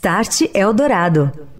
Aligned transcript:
Start 0.00 0.48
Eldorado. 0.54 1.59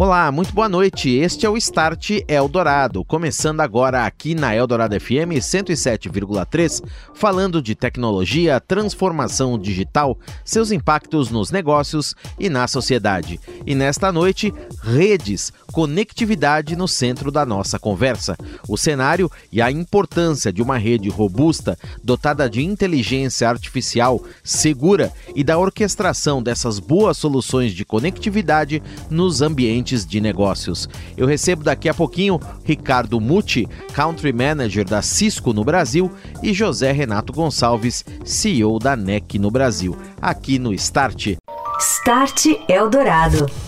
Olá, 0.00 0.30
muito 0.30 0.54
boa 0.54 0.68
noite. 0.68 1.10
Este 1.10 1.44
é 1.44 1.50
o 1.50 1.56
Start 1.56 2.10
Eldorado, 2.28 3.02
começando 3.02 3.60
agora 3.62 4.06
aqui 4.06 4.32
na 4.32 4.54
Eldorado 4.54 4.94
FM 4.94 5.34
107,3, 5.40 6.84
falando 7.12 7.60
de 7.60 7.74
tecnologia, 7.74 8.60
transformação 8.60 9.58
digital, 9.58 10.16
seus 10.44 10.70
impactos 10.70 11.30
nos 11.30 11.50
negócios 11.50 12.14
e 12.38 12.48
na 12.48 12.68
sociedade. 12.68 13.40
E 13.66 13.74
nesta 13.74 14.12
noite, 14.12 14.54
redes, 14.80 15.52
conectividade 15.72 16.76
no 16.76 16.86
centro 16.86 17.32
da 17.32 17.44
nossa 17.44 17.76
conversa. 17.76 18.36
O 18.68 18.76
cenário 18.76 19.28
e 19.50 19.60
a 19.60 19.68
importância 19.68 20.52
de 20.52 20.62
uma 20.62 20.78
rede 20.78 21.08
robusta, 21.08 21.76
dotada 22.04 22.48
de 22.48 22.62
inteligência 22.62 23.48
artificial, 23.48 24.22
segura 24.44 25.12
e 25.34 25.42
da 25.42 25.58
orquestração 25.58 26.40
dessas 26.40 26.78
boas 26.78 27.16
soluções 27.16 27.72
de 27.72 27.84
conectividade 27.84 28.80
nos 29.10 29.42
ambientes 29.42 29.87
de 29.88 30.20
negócios. 30.20 30.88
Eu 31.16 31.26
recebo 31.26 31.64
daqui 31.64 31.88
a 31.88 31.94
pouquinho 31.94 32.40
Ricardo 32.64 33.20
Muti, 33.20 33.68
Country 33.94 34.32
Manager 34.32 34.84
da 34.84 35.02
Cisco 35.02 35.52
no 35.52 35.64
Brasil, 35.64 36.10
e 36.42 36.52
José 36.52 36.92
Renato 36.92 37.32
Gonçalves, 37.32 38.04
CEO 38.24 38.78
da 38.78 38.94
NEC 38.94 39.38
no 39.38 39.50
Brasil, 39.50 39.96
aqui 40.20 40.58
no 40.58 40.74
Start. 40.74 41.36
Start 41.80 42.46
Eldorado. 42.68 43.67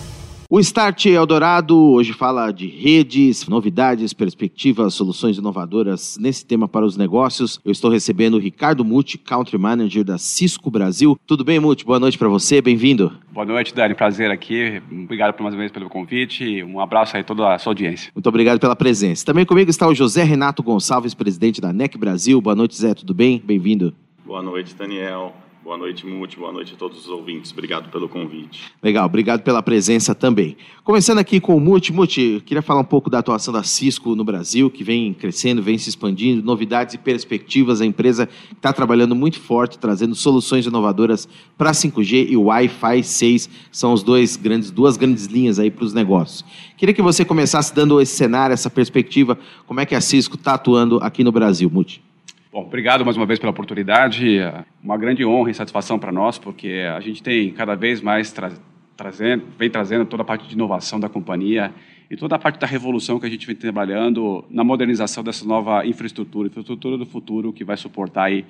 O 0.53 0.59
Start 0.59 1.05
Eldorado 1.05 1.79
hoje 1.79 2.11
fala 2.11 2.51
de 2.51 2.67
redes, 2.67 3.47
novidades, 3.47 4.11
perspectivas, 4.11 4.93
soluções 4.93 5.37
inovadoras 5.37 6.17
nesse 6.19 6.45
tema 6.45 6.67
para 6.67 6.85
os 6.85 6.97
negócios. 6.97 7.57
Eu 7.63 7.71
estou 7.71 7.89
recebendo 7.89 8.33
o 8.33 8.37
Ricardo 8.37 8.83
Muti, 8.83 9.17
Country 9.17 9.57
Manager 9.57 10.03
da 10.03 10.17
Cisco 10.17 10.69
Brasil. 10.69 11.17
Tudo 11.25 11.45
bem, 11.45 11.57
Muti? 11.57 11.85
Boa 11.85 12.01
noite 12.01 12.17
para 12.17 12.27
você, 12.27 12.61
bem-vindo. 12.61 13.13
Boa 13.31 13.45
noite, 13.45 13.73
Dani. 13.73 13.95
Prazer 13.95 14.29
aqui. 14.29 14.83
Obrigado 14.91 15.35
por 15.35 15.43
mais 15.43 15.55
uma 15.55 15.59
vez 15.59 15.71
pelo 15.71 15.87
convite. 15.87 16.61
Um 16.63 16.81
abraço 16.81 17.15
aí 17.15 17.21
a 17.21 17.23
toda 17.23 17.53
a 17.53 17.57
sua 17.57 17.71
audiência. 17.71 18.11
Muito 18.13 18.27
obrigado 18.27 18.59
pela 18.59 18.75
presença. 18.75 19.25
Também 19.25 19.45
comigo 19.45 19.69
está 19.69 19.87
o 19.87 19.95
José 19.95 20.21
Renato 20.23 20.61
Gonçalves, 20.61 21.13
presidente 21.13 21.61
da 21.61 21.71
NEC 21.71 21.97
Brasil. 21.97 22.41
Boa 22.41 22.57
noite, 22.57 22.75
Zé. 22.75 22.93
Tudo 22.93 23.13
bem? 23.13 23.41
Bem-vindo. 23.41 23.95
Boa 24.25 24.43
noite, 24.43 24.75
Daniel. 24.75 25.33
Boa 25.63 25.77
noite, 25.77 26.07
Muti. 26.07 26.39
Boa 26.39 26.51
noite 26.51 26.73
a 26.73 26.75
todos 26.75 26.97
os 26.97 27.07
ouvintes. 27.07 27.51
Obrigado 27.51 27.91
pelo 27.91 28.09
convite. 28.09 28.63
Legal, 28.81 29.05
obrigado 29.05 29.43
pela 29.43 29.61
presença 29.61 30.15
também. 30.15 30.57
Começando 30.83 31.19
aqui 31.19 31.39
com 31.39 31.55
o 31.55 31.59
Muti. 31.59 31.93
Muti, 31.93 32.41
queria 32.43 32.63
falar 32.63 32.81
um 32.81 32.85
pouco 32.85 33.11
da 33.11 33.19
atuação 33.19 33.53
da 33.53 33.61
Cisco 33.61 34.15
no 34.15 34.23
Brasil, 34.23 34.71
que 34.71 34.83
vem 34.83 35.13
crescendo, 35.13 35.61
vem 35.61 35.77
se 35.77 35.87
expandindo, 35.87 36.41
novidades 36.41 36.95
e 36.95 36.97
perspectivas. 36.97 37.79
A 37.79 37.85
empresa 37.85 38.27
está 38.51 38.73
trabalhando 38.73 39.13
muito 39.13 39.39
forte, 39.39 39.77
trazendo 39.77 40.15
soluções 40.15 40.65
inovadoras 40.65 41.29
para 41.55 41.71
5G 41.73 42.31
e 42.31 42.35
Wi-Fi 42.35 43.03
6. 43.03 43.49
São 43.71 43.93
os 43.93 44.01
dois 44.01 44.35
grandes, 44.35 44.71
duas 44.71 44.97
grandes 44.97 45.27
linhas 45.27 45.59
aí 45.59 45.69
para 45.69 45.85
os 45.85 45.93
negócios. 45.93 46.43
Queria 46.75 46.93
que 46.93 47.03
você 47.03 47.23
começasse 47.23 47.71
dando 47.75 48.01
esse 48.01 48.15
cenário, 48.15 48.55
essa 48.55 48.69
perspectiva, 48.71 49.37
como 49.67 49.79
é 49.79 49.85
que 49.85 49.93
a 49.93 50.01
Cisco 50.01 50.37
está 50.37 50.55
atuando 50.55 50.97
aqui 51.03 51.23
no 51.23 51.31
Brasil, 51.31 51.69
Muti. 51.69 52.01
Bom, 52.51 52.63
obrigado 52.63 53.05
mais 53.05 53.15
uma 53.15 53.25
vez 53.25 53.39
pela 53.39 53.49
oportunidade. 53.49 54.39
Uma 54.83 54.97
grande 54.97 55.25
honra 55.25 55.51
e 55.51 55.53
satisfação 55.53 55.97
para 55.97 56.11
nós, 56.11 56.37
porque 56.37 56.83
a 56.93 56.99
gente 56.99 57.23
tem 57.23 57.49
cada 57.53 57.75
vez 57.75 58.01
mais 58.01 58.33
tra 58.33 58.51
trazendo, 58.97 59.45
vem 59.57 59.69
trazendo 59.69 60.05
toda 60.05 60.21
a 60.21 60.25
parte 60.25 60.45
de 60.45 60.53
inovação 60.53 60.99
da 60.99 61.07
companhia 61.07 61.73
e 62.09 62.17
toda 62.17 62.35
a 62.35 62.39
parte 62.39 62.59
da 62.59 62.67
revolução 62.67 63.21
que 63.21 63.25
a 63.25 63.29
gente 63.29 63.47
vem 63.47 63.55
trabalhando 63.55 64.43
na 64.49 64.65
modernização 64.65 65.23
dessa 65.23 65.45
nova 65.45 65.85
infraestrutura, 65.85 66.49
infraestrutura 66.49 66.97
do 66.97 67.05
futuro 67.05 67.53
que 67.53 67.63
vai 67.63 67.77
suportar 67.77 68.25
aí 68.25 68.45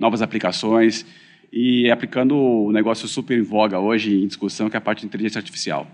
novas 0.00 0.20
aplicações 0.20 1.06
e 1.52 1.88
aplicando 1.92 2.36
o 2.36 2.72
negócio 2.72 3.06
super 3.06 3.38
em 3.38 3.42
voga 3.42 3.78
hoje 3.78 4.20
em 4.20 4.26
discussão, 4.26 4.68
que 4.68 4.76
é 4.76 4.78
a 4.78 4.80
parte 4.80 5.02
de 5.02 5.06
inteligência 5.06 5.38
artificial. 5.38 5.86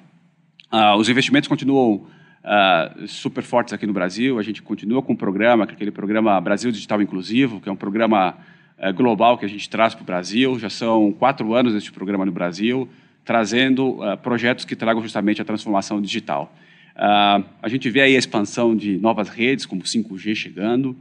Uh, 0.73 0.97
os 0.97 1.11
investimentos 1.11 1.47
continuam 1.47 2.07
uh, 2.45 3.07
super 3.07 3.43
fortes 3.43 3.73
aqui 3.73 3.87
no 3.87 3.93
Brasil. 3.93 4.39
A 4.39 4.43
gente 4.43 4.63
continua 4.63 5.03
com 5.03 5.13
o 5.13 5.17
programa, 5.17 5.67
que 5.67 5.73
é 5.73 5.75
aquele 5.75 5.91
programa 5.91 6.41
Brasil 6.41 6.71
Digital 6.71 7.01
Inclusivo, 7.03 7.61
que 7.61 7.69
é 7.69 7.73
um 7.73 7.77
programa 7.77 8.37
uh, 8.79 8.93
global 8.95 9.39
que 9.39 9.45
a 9.45 9.49
gente 9.49 9.69
traz 9.69 9.95
para 9.95 10.03
o 10.03 10.07
Brasil. 10.07 10.59
Já 10.59 10.71
são 10.71 11.13
quatro 11.13 11.55
anos 11.55 11.75
deste 11.75 11.93
programa 11.93 12.25
no 12.25 12.33
Brasil, 12.33 12.89
trazendo 13.25 14.03
uh, 14.03 14.17
projetos 14.19 14.65
que 14.65 14.75
tragam 14.75 15.03
justamente 15.03 15.41
a 15.41 15.45
transformação 15.45 16.01
digital. 16.01 16.53
a 16.97 17.69
gente 17.69 17.89
vê 17.89 18.03
aí 18.03 18.15
a 18.15 18.19
expansão 18.19 18.77
de 18.77 18.99
novas 18.99 19.29
redes, 19.29 19.65
como 19.65 19.83
5G 19.83 20.35
chegando, 20.35 20.95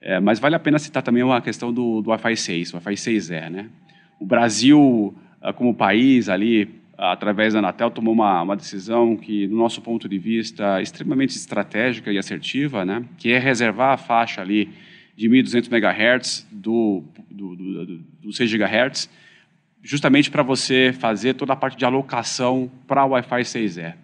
eh, 0.00 0.20
mas 0.20 0.38
vale 0.38 0.54
a 0.54 0.60
pena 0.60 0.78
citar 0.78 1.02
também 1.02 1.24
uma 1.24 1.40
questão 1.40 1.72
do, 1.72 2.00
do 2.00 2.10
Wi-Fi 2.10 2.36
6, 2.36 2.74
Wi-Fi 2.74 2.94
6E. 2.94 3.50
Né? 3.50 3.66
O 4.20 4.24
Brasil, 4.24 5.12
como 5.56 5.74
país 5.74 6.28
ali, 6.28 6.79
através 7.00 7.54
da 7.54 7.60
Anatel, 7.60 7.90
tomou 7.90 8.12
uma, 8.12 8.42
uma 8.42 8.54
decisão 8.54 9.16
que, 9.16 9.46
do 9.46 9.56
nosso 9.56 9.80
ponto 9.80 10.06
de 10.06 10.18
vista, 10.18 10.82
extremamente 10.82 11.30
estratégica 11.30 12.12
e 12.12 12.18
assertiva, 12.18 12.84
né? 12.84 13.02
que 13.16 13.30
é 13.30 13.38
reservar 13.38 13.94
a 13.94 13.96
faixa 13.96 14.42
ali 14.42 14.68
de 15.16 15.26
1.200 15.26 15.72
MHz 15.72 16.46
do, 16.52 17.02
do, 17.30 17.56
do, 17.56 17.98
do 18.22 18.32
6 18.32 18.52
GHz, 18.52 19.08
justamente 19.82 20.30
para 20.30 20.42
você 20.42 20.92
fazer 20.92 21.34
toda 21.34 21.54
a 21.54 21.56
parte 21.56 21.78
de 21.78 21.86
alocação 21.86 22.70
para 22.86 23.04
o 23.06 23.10
Wi-Fi 23.10 23.42
6E. 23.42 23.94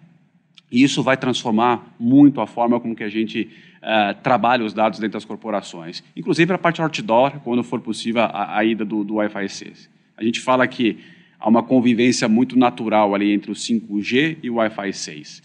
E 0.71 0.83
isso 0.83 1.03
vai 1.03 1.15
transformar 1.15 1.95
muito 1.99 2.41
a 2.41 2.47
forma 2.47 2.79
como 2.79 2.95
que 2.95 3.03
a 3.03 3.09
gente 3.09 3.47
uh, 3.77 4.19
trabalha 4.23 4.65
os 4.65 4.73
dados 4.73 4.99
dentro 4.99 5.13
das 5.13 5.23
corporações. 5.23 6.03
Inclusive 6.15 6.51
a 6.51 6.57
parte 6.57 6.81
outdoor, 6.81 7.39
quando 7.41 7.63
for 7.63 7.79
possível 7.79 8.23
a, 8.23 8.57
a 8.57 8.65
ida 8.65 8.83
do, 8.83 9.03
do 9.03 9.15
Wi-Fi 9.15 9.47
6. 9.47 9.89
A 10.17 10.23
gente 10.23 10.41
fala 10.41 10.67
que 10.67 10.97
há 11.39 11.49
uma 11.49 11.63
convivência 11.63 12.27
muito 12.27 12.57
natural 12.57 13.13
ali 13.13 13.31
entre 13.31 13.51
o 13.51 13.55
5G 13.55 14.37
e 14.43 14.49
o 14.49 14.55
Wi-Fi 14.55 14.93
6. 14.93 15.43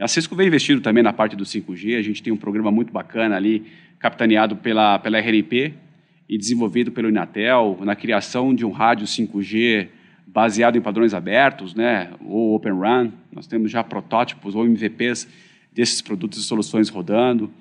A 0.00 0.08
Cisco 0.08 0.34
vem 0.34 0.46
investindo 0.46 0.80
também 0.80 1.02
na 1.02 1.12
parte 1.12 1.36
do 1.36 1.44
5G, 1.44 1.98
a 1.98 2.02
gente 2.02 2.22
tem 2.22 2.32
um 2.32 2.36
programa 2.36 2.70
muito 2.70 2.92
bacana 2.92 3.36
ali, 3.36 3.64
capitaneado 3.98 4.56
pela, 4.56 4.98
pela 4.98 5.18
RNP 5.18 5.74
e 6.28 6.38
desenvolvido 6.38 6.90
pelo 6.90 7.08
Inatel, 7.08 7.78
na 7.82 7.94
criação 7.94 8.54
de 8.54 8.64
um 8.64 8.70
rádio 8.70 9.06
5G 9.06 9.88
baseado 10.26 10.76
em 10.76 10.80
padrões 10.80 11.12
abertos, 11.12 11.74
né, 11.74 12.10
ou 12.24 12.54
Open 12.54 12.72
RAN. 12.78 13.12
Nós 13.30 13.46
temos 13.46 13.70
já 13.70 13.84
protótipos 13.84 14.54
ou 14.54 14.64
MVPs 14.64 15.28
desses 15.72 16.00
produtos 16.00 16.38
e 16.38 16.42
soluções 16.42 16.88
rodando. 16.88 17.52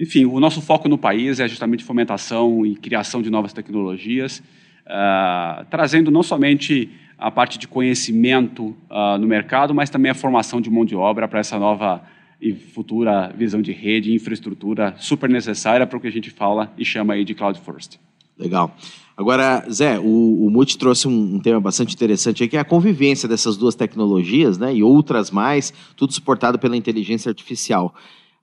Enfim, 0.00 0.24
o 0.24 0.40
nosso 0.40 0.60
foco 0.60 0.88
no 0.88 0.98
país 0.98 1.38
é 1.38 1.46
justamente 1.46 1.84
fomentação 1.84 2.64
e 2.64 2.74
criação 2.76 3.22
de 3.22 3.30
novas 3.30 3.52
tecnologias, 3.52 4.42
uh, 4.86 5.64
trazendo 5.70 6.10
não 6.10 6.22
somente 6.22 6.90
a 7.18 7.30
parte 7.30 7.58
de 7.58 7.68
conhecimento 7.68 8.76
uh, 8.90 9.18
no 9.18 9.26
mercado, 9.26 9.74
mas 9.74 9.90
também 9.90 10.10
a 10.10 10.14
formação 10.14 10.60
de 10.60 10.70
mão 10.70 10.84
de 10.84 10.96
obra 10.96 11.28
para 11.28 11.40
essa 11.40 11.58
nova 11.58 12.02
e 12.40 12.52
futura 12.52 13.32
visão 13.36 13.62
de 13.62 13.72
rede 13.72 14.12
infraestrutura 14.12 14.94
super 14.98 15.30
necessária 15.30 15.86
para 15.86 15.96
o 15.96 16.00
que 16.00 16.06
a 16.06 16.12
gente 16.12 16.30
fala 16.30 16.72
e 16.76 16.84
chama 16.84 17.14
aí 17.14 17.24
de 17.24 17.34
Cloud 17.34 17.58
First. 17.60 17.98
Legal. 18.38 18.76
Agora, 19.16 19.64
Zé, 19.70 19.98
o, 19.98 20.46
o 20.46 20.50
Multi 20.50 20.76
trouxe 20.76 21.06
um, 21.06 21.36
um, 21.36 21.40
tema 21.40 21.60
bastante 21.60 21.94
interessante 21.94 22.42
aqui, 22.42 22.50
que 22.50 22.56
é 22.56 22.60
a 22.60 22.64
convivência 22.64 23.28
dessas 23.28 23.56
duas 23.56 23.76
tecnologias, 23.76 24.58
né, 24.58 24.74
e 24.74 24.82
outras 24.82 25.30
mais, 25.30 25.72
tudo 25.96 26.12
suportado 26.12 26.58
pela 26.58 26.76
inteligência 26.76 27.28
artificial. 27.28 27.94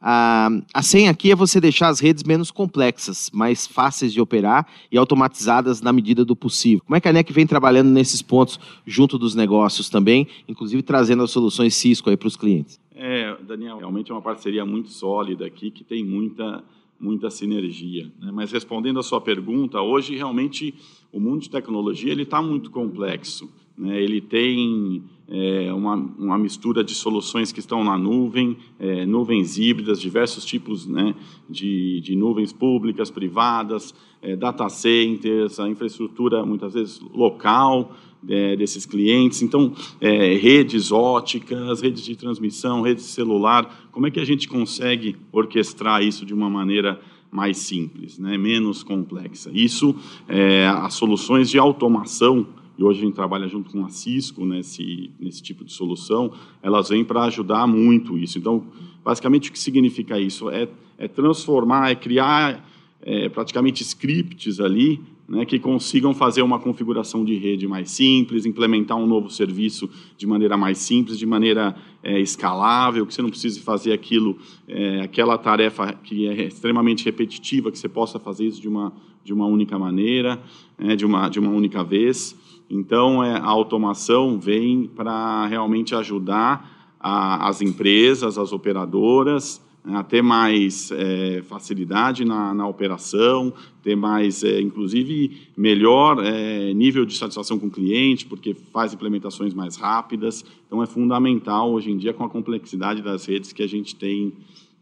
A, 0.02 0.50
a 0.74 0.82
senha 0.82 1.12
aqui 1.12 1.32
é 1.32 1.36
você 1.36 1.62
deixar 1.62 1.90
as 1.90 2.00
redes 2.00 2.24
menos 2.24 2.50
complexas, 2.50 3.30
mais 3.32 3.68
fáceis 3.68 4.12
de 4.12 4.20
operar 4.20 4.68
e 4.92 4.98
automatizadas 4.98 5.80
na 5.80 5.94
medida 5.94 6.26
do 6.26 6.36
possível. 6.36 6.82
Como 6.84 6.96
é 6.96 7.00
que 7.00 7.08
a 7.08 7.14
NEC 7.14 7.32
vem 7.32 7.46
trabalhando 7.46 7.90
nesses 7.90 8.22
pontos 8.22 8.60
junto 8.86 9.18
dos 9.20 9.36
negócios 9.36 9.90
também, 9.90 10.28
inclusive 10.48 10.82
trazendo 10.82 11.22
as 11.22 11.30
soluções 11.30 11.76
Cisco 11.76 12.16
para 12.18 12.28
os 12.28 12.36
clientes? 12.36 12.80
É, 12.96 13.36
Daniel, 13.44 13.78
realmente 13.78 14.12
é 14.12 14.16
uma 14.16 14.22
parceria 14.22 14.66
muito 14.66 14.90
sólida 14.90 15.46
aqui, 15.46 15.70
que 15.70 15.84
tem 15.84 16.04
muita, 16.04 16.64
muita 17.00 17.30
sinergia. 17.30 18.12
Né? 18.20 18.32
Mas 18.32 18.52
respondendo 18.52 19.00
a 19.00 19.04
sua 19.04 19.22
pergunta, 19.22 19.82
hoje 19.82 20.16
realmente 20.16 20.74
o 21.12 21.20
mundo 21.20 21.42
de 21.42 21.50
tecnologia 21.50 22.12
ele 22.12 22.24
está 22.24 22.42
muito 22.42 22.72
complexo. 22.72 23.52
Né? 23.78 24.02
Ele 24.02 24.20
tem 24.20 25.04
é, 25.32 25.72
uma, 25.74 25.96
uma, 25.96 26.38
mistura 26.38 26.84
de 26.84 26.94
soluções 26.94 27.54
que 27.54 27.62
estão 27.62 27.86
na 27.86 27.98
nuvem, 27.98 28.58
é, 28.78 29.06
nuvens 29.06 29.58
híbridas, 29.58 30.02
diversos 30.02 30.44
tipos 30.44 30.86
né, 30.86 31.16
de, 31.50 32.02
de, 32.02 32.18
nuvens 32.18 32.52
públicas, 32.52 33.10
privadas, 33.10 33.96
é, 34.22 34.36
data 34.36 34.68
centers, 34.68 35.58
a 35.58 35.70
infraestrutura 35.70 36.46
muitas 36.46 36.74
vezes 36.74 37.00
local 37.14 37.96
é, 38.28 38.58
desses 38.58 38.86
clientes. 38.86 39.42
Então, 39.42 39.74
é, 40.02 40.36
redes 40.36 40.92
óticas, 40.92 41.80
redes 41.80 42.04
de 42.04 42.18
transmissão, 42.18 42.82
redes 42.82 43.06
de 43.06 43.12
celular. 43.12 43.88
Como 43.90 44.08
é 44.08 44.12
que 44.12 44.20
a 44.20 44.26
gente 44.26 44.50
consegue 44.50 45.16
orquestrar 45.32 46.04
isso 46.04 46.26
de 46.26 46.34
uma 46.34 46.50
maneira 46.50 47.00
mais 47.32 47.58
simples, 47.58 48.20
né, 48.20 48.38
menos 48.38 48.84
complexa? 48.84 49.50
Isso, 49.54 49.96
é, 50.28 50.68
as 50.68 50.94
soluções 50.94 51.50
de 51.50 51.58
automação 51.58 52.46
e 52.82 52.84
hoje 52.84 53.00
a 53.00 53.06
gente 53.06 53.14
trabalha 53.14 53.48
junto 53.48 53.70
com 53.70 53.86
a 53.86 53.90
Cisco 53.90 54.44
nesse, 54.44 55.12
nesse 55.20 55.40
tipo 55.40 55.64
de 55.64 55.72
solução, 55.72 56.32
elas 56.64 56.90
vêm 56.90 57.06
para 57.06 57.26
ajudar 57.26 57.68
muito 57.68 58.18
isso. 58.18 58.40
Então, 58.40 58.66
basicamente, 59.06 59.50
o 59.50 59.54
que 59.54 59.60
significa 59.60 60.20
isso? 60.20 60.50
É, 60.50 60.68
é 60.98 61.08
transformar, 61.08 61.92
é 61.92 61.96
criar 61.96 62.68
é, 63.04 63.30
praticamente 63.30 63.84
scripts 63.84 64.60
ali 64.60 65.00
né, 65.30 65.46
que 65.46 65.60
consigam 65.60 66.12
fazer 66.16 66.42
uma 66.42 66.60
configuração 66.60 67.24
de 67.24 67.36
rede 67.38 67.68
mais 67.68 67.92
simples, 67.92 68.48
implementar 68.48 68.98
um 68.98 69.06
novo 69.06 69.30
serviço 69.30 69.88
de 70.18 70.26
maneira 70.26 70.58
mais 70.58 70.80
simples, 70.80 71.20
de 71.20 71.26
maneira 71.28 71.76
é, 72.02 72.20
escalável, 72.20 73.06
que 73.06 73.14
você 73.14 73.22
não 73.22 73.30
precise 73.30 73.60
fazer 73.60 73.94
aquilo, 73.94 74.40
é, 74.68 75.02
aquela 75.02 75.38
tarefa 75.38 75.94
que 75.94 76.28
é 76.28 76.48
extremamente 76.48 77.06
repetitiva, 77.06 77.72
que 77.72 77.78
você 77.78 77.88
possa 77.88 78.20
fazer 78.20 78.48
isso 78.48 78.60
de 78.60 78.68
uma, 78.68 78.92
de 79.24 79.32
uma 79.32 79.46
única 79.46 79.78
maneira, 79.78 80.42
é, 80.80 80.96
de, 80.96 81.06
uma, 81.06 81.30
de 81.30 81.40
uma 81.40 81.52
única 81.52 81.84
vez. 81.84 82.36
Então, 82.72 83.22
é, 83.22 83.38
a 83.38 83.46
automação 83.46 84.40
vem 84.40 84.88
para 84.88 85.46
realmente 85.48 85.94
ajudar 85.94 86.96
a, 86.98 87.50
as 87.50 87.62
empresas, 87.62 88.38
as 88.38 88.54
operadoras, 88.54 89.62
né, 89.84 89.98
a 89.98 90.04
ter 90.04 90.22
mais 90.22 90.90
é, 90.92 91.42
facilidade 91.42 92.24
na, 92.24 92.54
na, 92.54 92.66
operação, 92.66 93.52
ter 93.84 93.96
mais, 93.96 94.42
é, 94.46 94.62
inclusive, 94.62 95.50
melhor 95.58 96.24
é, 96.24 96.74
nível 96.74 97.04
de 97.04 97.18
satisfação 97.18 97.60
com 97.60 97.68
o 97.68 97.72
cliente, 97.72 98.26
porque 98.26 98.54
faz 98.72 98.94
implementações 98.94 99.54
mais 99.54 99.76
rápidas. 99.76 100.46
Então, 100.66 100.82
é 100.82 100.86
fundamental 100.86 101.74
hoje 101.74 101.92
em 101.92 101.98
dia 101.98 102.14
com 102.14 102.24
a 102.24 102.30
complexidade 102.30 103.02
das 103.02 103.26
redes 103.26 103.52
que 103.52 103.64
a 103.64 103.68
gente 103.68 103.96
tem 103.98 104.32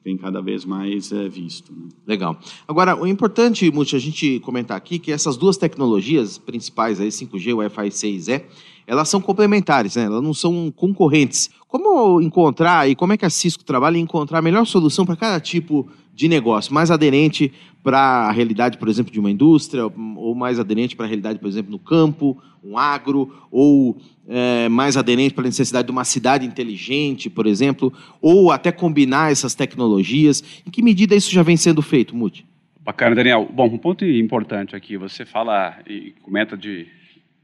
tem 0.10 0.18
cada 0.18 0.42
vez 0.42 0.66
mais 0.66 1.12
é, 1.12 1.30
visto. 1.30 1.72
Né? 1.72 1.90
Legal. 2.08 2.40
Agora, 2.68 3.00
o 3.00 3.06
importante, 3.06 3.70
Muti, 3.72 3.96
a 3.96 4.00
gente 4.00 4.40
comentar 4.40 4.76
aqui 4.76 4.98
que 4.98 5.12
essas 5.12 5.38
duas 5.38 5.56
tecnologias 5.56 6.38
principais, 6.40 7.00
aí, 7.00 7.10
5G 7.10 7.48
e 7.48 7.54
Wi-Fi 7.54 7.90
6E, 7.90 8.44
elas 8.88 9.08
são 9.08 9.22
complementares, 9.22 9.96
né? 9.96 10.06
elas 10.06 10.24
não 10.24 10.34
são 10.34 10.72
concorrentes. 10.76 11.52
Como 11.68 12.20
encontrar 12.22 12.90
e 12.90 12.96
como 12.96 13.14
é 13.14 13.18
que 13.18 13.26
a 13.26 13.30
Cisco 13.30 13.64
trabalha 13.64 13.98
em 13.98 14.02
encontrar 14.02 14.40
a 14.40 14.42
melhor 14.42 14.66
solução 14.66 15.06
para 15.06 15.16
cada 15.16 15.40
tipo 15.40 15.88
de 16.20 16.28
negócio, 16.28 16.74
mais 16.74 16.92
aderente 16.92 17.50
para 17.82 17.98
a 17.98 18.32
realidade, 18.32 18.78
por 18.78 18.90
exemplo, 18.90 19.10
de 19.10 19.22
uma 19.22 19.32
indústria, 19.32 19.86
ou 19.86 20.36
mais 20.36 20.60
aderente 20.60 20.94
para 20.94 21.06
a 21.06 21.08
realidade, 21.08 21.40
por 21.40 21.48
exemplo, 21.48 21.72
no 21.72 21.80
campo, 21.80 22.38
um 22.62 22.78
agro, 22.78 23.34
ou 23.50 23.96
é, 24.28 24.68
mais 24.68 24.98
aderente 24.98 25.34
para 25.34 25.46
a 25.46 25.48
necessidade 25.48 25.86
de 25.86 25.92
uma 25.94 26.04
cidade 26.04 26.46
inteligente, 26.46 27.30
por 27.30 27.48
exemplo, 27.48 27.94
ou 28.22 28.52
até 28.52 28.70
combinar 28.70 29.32
essas 29.32 29.56
tecnologias. 29.56 30.44
Em 30.68 30.70
que 30.70 30.82
medida 30.82 31.16
isso 31.16 31.32
já 31.32 31.42
vem 31.42 31.56
sendo 31.56 31.82
feito, 31.82 32.14
Muti? 32.14 32.46
Bacana, 32.82 33.16
Daniel. 33.16 33.50
Bom, 33.50 33.68
um 33.68 33.78
ponto 33.78 34.04
importante 34.04 34.76
aqui, 34.76 34.98
você 34.98 35.26
fala 35.26 35.80
e 35.88 36.14
comenta 36.22 36.58
de, 36.58 36.86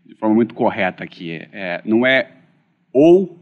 de 0.06 0.16
forma 0.16 0.36
muito 0.36 0.54
correta 0.54 1.01
aqui, 1.01 1.31
é, 1.31 1.81
não 1.86 2.06
é 2.06 2.30
ou 2.92 3.39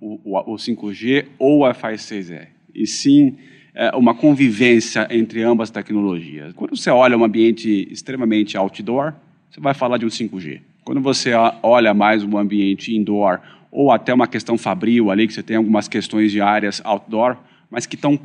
o, 0.00 0.36
o, 0.36 0.54
o 0.54 0.54
5G 0.54 1.26
ou 1.36 1.56
o 1.56 1.58
Wi-Fi 1.62 1.94
6E, 1.94 2.46
e 2.72 2.86
sim 2.86 3.36
é, 3.78 3.94
uma 3.94 4.12
convivência 4.12 5.06
entre 5.08 5.40
ambas 5.40 5.70
tecnologias. 5.70 6.52
Quando 6.52 6.76
você 6.76 6.90
olha 6.90 7.16
um 7.16 7.22
ambiente 7.22 7.86
extremamente 7.92 8.56
outdoor, 8.56 9.12
você 9.48 9.60
vai 9.60 9.72
falar 9.72 9.98
de 9.98 10.04
um 10.04 10.08
5G. 10.08 10.60
Quando 10.84 11.00
você 11.00 11.30
olha 11.62 11.94
mais 11.94 12.24
um 12.24 12.36
ambiente 12.36 12.92
indoor 12.92 13.38
ou 13.70 13.92
até 13.92 14.12
uma 14.12 14.26
questão 14.26 14.58
fabril 14.58 15.12
ali, 15.12 15.28
que 15.28 15.32
você 15.32 15.44
tem 15.44 15.56
algumas 15.56 15.86
questões 15.86 16.32
de 16.32 16.40
áreas 16.40 16.82
outdoor, 16.84 17.36
mas 17.70 17.86
que 17.86 17.94
estão 17.94 18.18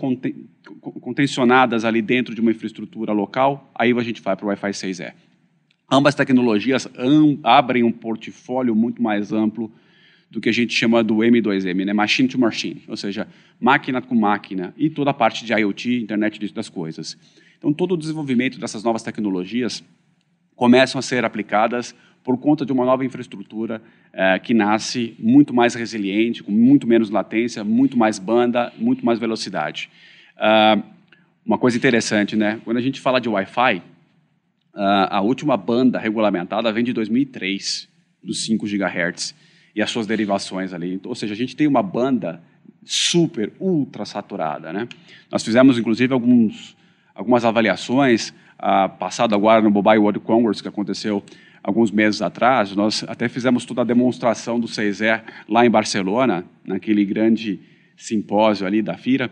contencionadas 0.99 1.85
ali 1.85 2.01
dentro 2.01 2.33
de 2.33 2.41
uma 2.41 2.49
infraestrutura 2.49 3.13
local, 3.13 3.69
aí 3.75 3.91
a 3.91 4.01
gente 4.01 4.23
vai 4.23 4.35
para 4.35 4.45
o 4.45 4.49
Wi-Fi 4.49 4.71
6E. 4.71 5.13
Ambas 5.91 6.15
tecnologias 6.15 6.89
abrem 7.43 7.83
um 7.83 7.91
portfólio 7.91 8.73
muito 8.73 9.03
mais 9.03 9.31
amplo 9.31 9.71
do 10.33 10.41
que 10.41 10.49
a 10.49 10.51
gente 10.51 10.73
chama 10.73 11.03
do 11.03 11.17
M2M, 11.17 11.85
né? 11.85 11.93
Machine 11.93 12.27
to 12.27 12.39
Machine, 12.39 12.81
ou 12.87 12.97
seja, 12.97 13.27
máquina 13.59 14.01
com 14.01 14.15
máquina 14.15 14.73
e 14.75 14.89
toda 14.89 15.11
a 15.11 15.13
parte 15.13 15.45
de 15.45 15.53
IoT, 15.53 16.01
internet 16.01 16.51
das 16.51 16.67
coisas. 16.67 17.15
Então, 17.59 17.71
todo 17.71 17.93
o 17.93 17.97
desenvolvimento 17.97 18.59
dessas 18.59 18.83
novas 18.83 19.03
tecnologias 19.03 19.83
começam 20.55 20.97
a 20.97 21.03
ser 21.03 21.23
aplicadas 21.23 21.93
por 22.23 22.35
conta 22.39 22.65
de 22.65 22.71
uma 22.71 22.83
nova 22.83 23.05
infraestrutura 23.05 23.79
eh, 24.11 24.39
que 24.39 24.55
nasce 24.55 25.15
muito 25.19 25.53
mais 25.53 25.75
resiliente, 25.75 26.41
com 26.41 26.51
muito 26.51 26.87
menos 26.87 27.11
latência, 27.11 27.63
muito 27.63 27.95
mais 27.95 28.17
banda, 28.17 28.73
muito 28.75 29.05
mais 29.05 29.19
velocidade. 29.19 29.87
Uh, 30.35 30.81
uma 31.45 31.59
coisa 31.59 31.77
interessante, 31.77 32.35
né? 32.35 32.59
Quando 32.63 32.77
a 32.77 32.81
gente 32.81 32.99
fala 32.99 33.21
de 33.21 33.29
Wi-Fi, 33.29 33.77
uh, 33.77 33.83
a 35.09 35.21
última 35.21 35.55
banda 35.55 35.99
regulamentada 35.99 36.71
vem 36.71 36.83
de 36.83 36.91
2003, 36.91 37.87
dos 38.23 38.45
5 38.45 38.65
GHz 38.65 39.35
e 39.75 39.81
as 39.81 39.89
suas 39.89 40.07
derivações 40.07 40.73
ali. 40.73 40.99
Ou 41.03 41.15
seja, 41.15 41.33
a 41.33 41.37
gente 41.37 41.55
tem 41.55 41.67
uma 41.67 41.83
banda 41.83 42.41
super, 42.85 43.51
ultra 43.59 44.05
saturada. 44.05 44.71
Né? 44.71 44.87
Nós 45.31 45.43
fizemos, 45.43 45.77
inclusive, 45.77 46.13
alguns, 46.13 46.75
algumas 47.15 47.45
avaliações, 47.45 48.33
ah, 48.59 48.87
passado 48.87 49.33
agora 49.35 49.61
no 49.61 49.71
Mobile 49.71 49.99
World 49.99 50.19
Congress, 50.19 50.61
que 50.61 50.67
aconteceu 50.67 51.23
alguns 51.63 51.91
meses 51.91 52.21
atrás, 52.21 52.75
nós 52.75 53.05
até 53.07 53.29
fizemos 53.29 53.65
toda 53.65 53.81
a 53.81 53.85
demonstração 53.85 54.59
do 54.59 54.67
6E 54.67 55.21
lá 55.47 55.65
em 55.65 55.69
Barcelona, 55.69 56.43
naquele 56.65 57.05
grande 57.05 57.59
simpósio 57.95 58.67
ali 58.67 58.81
da 58.81 58.97
FIRA, 58.97 59.31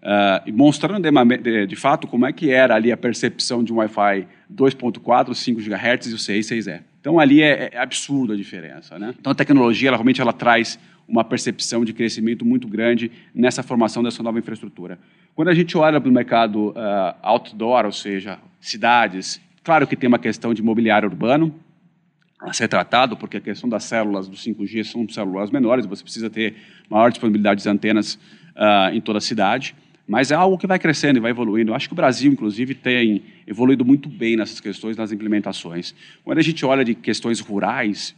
uh, 0.00 0.52
mostrando 0.52 1.10
de, 1.10 1.36
de, 1.38 1.66
de, 1.66 1.76
fato 1.76 2.06
como 2.06 2.24
é 2.24 2.32
que 2.32 2.50
era 2.50 2.76
ali 2.76 2.92
a 2.92 2.96
percepção 2.96 3.64
de 3.64 3.72
um 3.72 3.76
Wi-Fi 3.76 4.28
2.4, 4.52 5.34
5 5.34 5.60
GHz 5.60 6.06
e 6.06 6.14
o 6.14 6.18
6, 6.18 6.46
6E. 6.50 6.80
Então 7.02 7.18
ali 7.18 7.42
é, 7.42 7.70
é 7.72 7.78
absurda 7.78 8.32
a 8.32 8.36
diferença, 8.36 8.96
né? 8.96 9.12
Então 9.18 9.32
a 9.32 9.34
tecnologia 9.34 9.88
ela, 9.88 9.96
realmente 9.96 10.20
ela 10.20 10.32
traz 10.32 10.78
uma 11.08 11.24
percepção 11.24 11.84
de 11.84 11.92
crescimento 11.92 12.44
muito 12.44 12.68
grande 12.68 13.10
nessa 13.34 13.60
formação 13.60 14.04
dessa 14.04 14.22
nova 14.22 14.38
infraestrutura. 14.38 15.00
Quando 15.34 15.48
a 15.48 15.54
gente 15.54 15.76
olha 15.76 16.00
para 16.00 16.08
o 16.08 16.12
mercado 16.12 16.68
uh, 16.68 17.16
outdoor, 17.20 17.86
ou 17.86 17.92
seja, 17.92 18.38
cidades, 18.60 19.40
claro 19.64 19.84
que 19.84 19.96
tem 19.96 20.06
uma 20.06 20.18
questão 20.18 20.54
de 20.54 20.62
mobiliário 20.62 21.08
urbano 21.08 21.52
a 22.40 22.52
ser 22.52 22.68
tratado, 22.68 23.16
porque 23.16 23.38
a 23.38 23.40
questão 23.40 23.68
das 23.68 23.82
células 23.82 24.28
do 24.28 24.36
5G 24.36 24.84
são 24.84 25.08
células 25.08 25.50
menores, 25.50 25.86
você 25.86 26.04
precisa 26.04 26.30
ter 26.30 26.54
maior 26.88 27.10
disponibilidade 27.10 27.64
de 27.64 27.68
antenas 27.68 28.14
uh, 28.54 28.94
em 28.94 29.00
toda 29.00 29.18
a 29.18 29.20
cidade 29.20 29.74
mas 30.12 30.30
é 30.30 30.34
algo 30.34 30.58
que 30.58 30.66
vai 30.66 30.78
crescendo 30.78 31.16
e 31.16 31.20
vai 31.20 31.30
evoluindo. 31.30 31.70
Eu 31.70 31.74
acho 31.74 31.88
que 31.88 31.94
o 31.94 31.96
Brasil, 31.96 32.30
inclusive, 32.30 32.74
tem 32.74 33.22
evoluído 33.46 33.82
muito 33.82 34.10
bem 34.10 34.36
nessas 34.36 34.60
questões, 34.60 34.94
nas 34.94 35.10
implementações. 35.10 35.94
Quando 36.22 36.36
a 36.36 36.42
gente 36.42 36.62
olha 36.66 36.84
de 36.84 36.94
questões 36.94 37.40
rurais, 37.40 38.14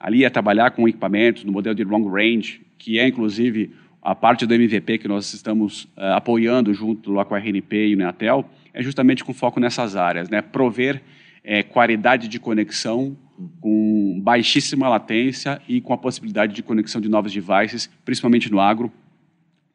ali 0.00 0.24
é 0.24 0.30
trabalhar 0.30 0.70
com 0.70 0.88
equipamentos 0.88 1.44
no 1.44 1.52
modelo 1.52 1.74
de 1.74 1.84
long 1.84 2.08
range, 2.08 2.62
que 2.78 2.98
é, 2.98 3.06
inclusive, 3.06 3.72
a 4.00 4.14
parte 4.14 4.46
do 4.46 4.54
MVP 4.54 4.96
que 4.96 5.06
nós 5.06 5.34
estamos 5.34 5.84
uh, 5.98 6.14
apoiando 6.16 6.72
junto 6.72 7.12
lá 7.12 7.26
com 7.26 7.34
a 7.34 7.38
RNP 7.38 7.88
e 7.88 7.94
o 7.94 7.98
Neatel, 7.98 8.48
é 8.72 8.82
justamente 8.82 9.22
com 9.22 9.34
foco 9.34 9.60
nessas 9.60 9.96
áreas, 9.96 10.30
né? 10.30 10.40
prover 10.40 11.02
é, 11.44 11.62
qualidade 11.62 12.26
de 12.26 12.40
conexão 12.40 13.14
com 13.60 14.18
baixíssima 14.22 14.88
latência 14.88 15.60
e 15.68 15.78
com 15.78 15.92
a 15.92 15.98
possibilidade 15.98 16.54
de 16.54 16.62
conexão 16.62 17.02
de 17.02 17.08
novos 17.10 17.34
devices, 17.34 17.90
principalmente 18.02 18.50
no 18.50 18.60
agro, 18.60 18.90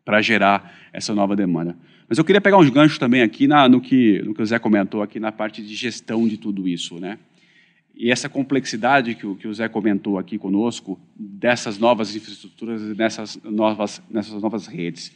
para 0.03 0.21
gerar 0.21 0.73
essa 0.91 1.13
nova 1.13 1.35
demanda. 1.35 1.75
Mas 2.07 2.17
eu 2.17 2.23
queria 2.23 2.41
pegar 2.41 2.57
uns 2.57 2.69
ganchos 2.69 2.97
também 2.97 3.21
aqui 3.21 3.47
na, 3.47 3.67
no, 3.67 3.79
que, 3.79 4.21
no 4.23 4.33
que 4.33 4.41
o 4.41 4.45
Zé 4.45 4.59
comentou 4.59 5.01
aqui 5.01 5.19
na 5.19 5.31
parte 5.31 5.61
de 5.61 5.73
gestão 5.73 6.27
de 6.27 6.37
tudo 6.37 6.67
isso, 6.67 6.99
né? 6.99 7.17
E 7.95 8.11
essa 8.11 8.27
complexidade 8.27 9.13
que 9.15 9.25
o, 9.25 9.35
que 9.35 9.47
o 9.47 9.53
Zé 9.53 9.67
comentou 9.69 10.17
aqui 10.17 10.37
conosco, 10.37 10.99
dessas 11.15 11.77
novas 11.77 12.15
infraestruturas 12.15 12.81
e 12.81 12.95
nessas 12.95 13.39
novas, 13.43 14.01
nessas 14.09 14.41
novas 14.41 14.65
redes. 14.67 15.11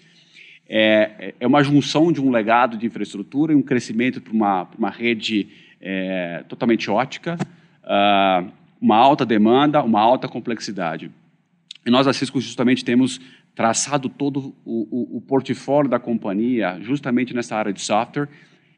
É, 0.69 1.33
é 1.39 1.47
uma 1.47 1.63
junção 1.63 2.11
de 2.11 2.21
um 2.21 2.29
legado 2.29 2.77
de 2.77 2.85
infraestrutura 2.85 3.53
e 3.53 3.55
um 3.55 3.61
crescimento 3.61 4.21
para 4.21 4.33
uma, 4.33 4.67
uma 4.77 4.89
rede 4.89 5.47
é, 5.81 6.43
totalmente 6.47 6.89
ótica, 6.89 7.37
uh, 7.83 8.51
uma 8.79 8.97
alta 8.97 9.25
demanda, 9.25 9.81
uma 9.81 10.01
alta 10.01 10.27
complexidade. 10.27 11.09
E 11.85 11.89
nós, 11.89 12.05
a 12.05 12.13
Cisco, 12.13 12.41
justamente 12.41 12.83
temos 12.83 13.19
traçado 13.57 14.07
todo 14.07 14.53
o, 14.63 14.87
o, 14.91 15.17
o 15.17 15.21
portfólio 15.21 15.89
da 15.89 15.97
companhia 15.97 16.77
justamente 16.79 17.33
nessa 17.33 17.55
área 17.55 17.73
de 17.73 17.81
software 17.81 18.29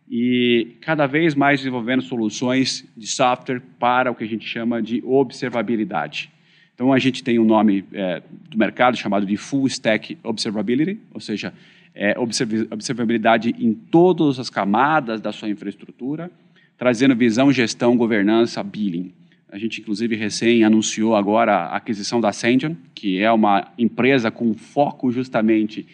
e 0.09 0.77
cada 0.79 1.05
vez 1.05 1.35
mais 1.35 1.59
desenvolvendo 1.59 2.01
soluções 2.01 2.87
de 2.95 3.05
software 3.05 3.61
para 3.77 4.09
o 4.09 4.15
que 4.15 4.23
a 4.23 4.27
gente 4.27 4.47
chama 4.47 4.81
de 4.81 5.03
observabilidade. 5.05 6.31
Então, 6.73 6.93
a 6.93 6.97
gente 6.97 7.21
tem 7.21 7.37
um 7.37 7.43
nome 7.43 7.83
é, 7.91 8.23
do 8.49 8.57
mercado 8.57 8.95
chamado 8.95 9.25
de 9.25 9.35
Full 9.35 9.67
Stack 9.67 10.17
Observability, 10.23 10.97
ou 11.13 11.19
seja, 11.19 11.53
é, 11.93 12.15
observabilidade 12.17 13.53
em 13.59 13.73
todas 13.73 14.39
as 14.39 14.49
camadas 14.49 15.19
da 15.19 15.33
sua 15.33 15.49
infraestrutura, 15.49 16.31
trazendo 16.77 17.13
visão, 17.17 17.51
gestão, 17.51 17.97
governança, 17.97 18.63
billing. 18.63 19.11
A 19.51 19.57
gente, 19.57 19.81
inclusive, 19.81 20.15
recém 20.15 20.63
anunciou 20.63 21.15
agora 21.15 21.55
a 21.55 21.77
aquisição 21.77 22.21
da 22.21 22.29
Ascension, 22.29 22.75
que 22.93 23.19
é 23.19 23.31
uma 23.31 23.73
empresa 23.77 24.29
com 24.29 24.53
foco 24.53 25.11
justamente 25.11 25.87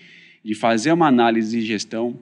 de 0.43 0.53
fazer 0.53 0.91
uma 0.91 1.07
análise 1.07 1.57
de 1.59 1.65
gestão, 1.65 2.19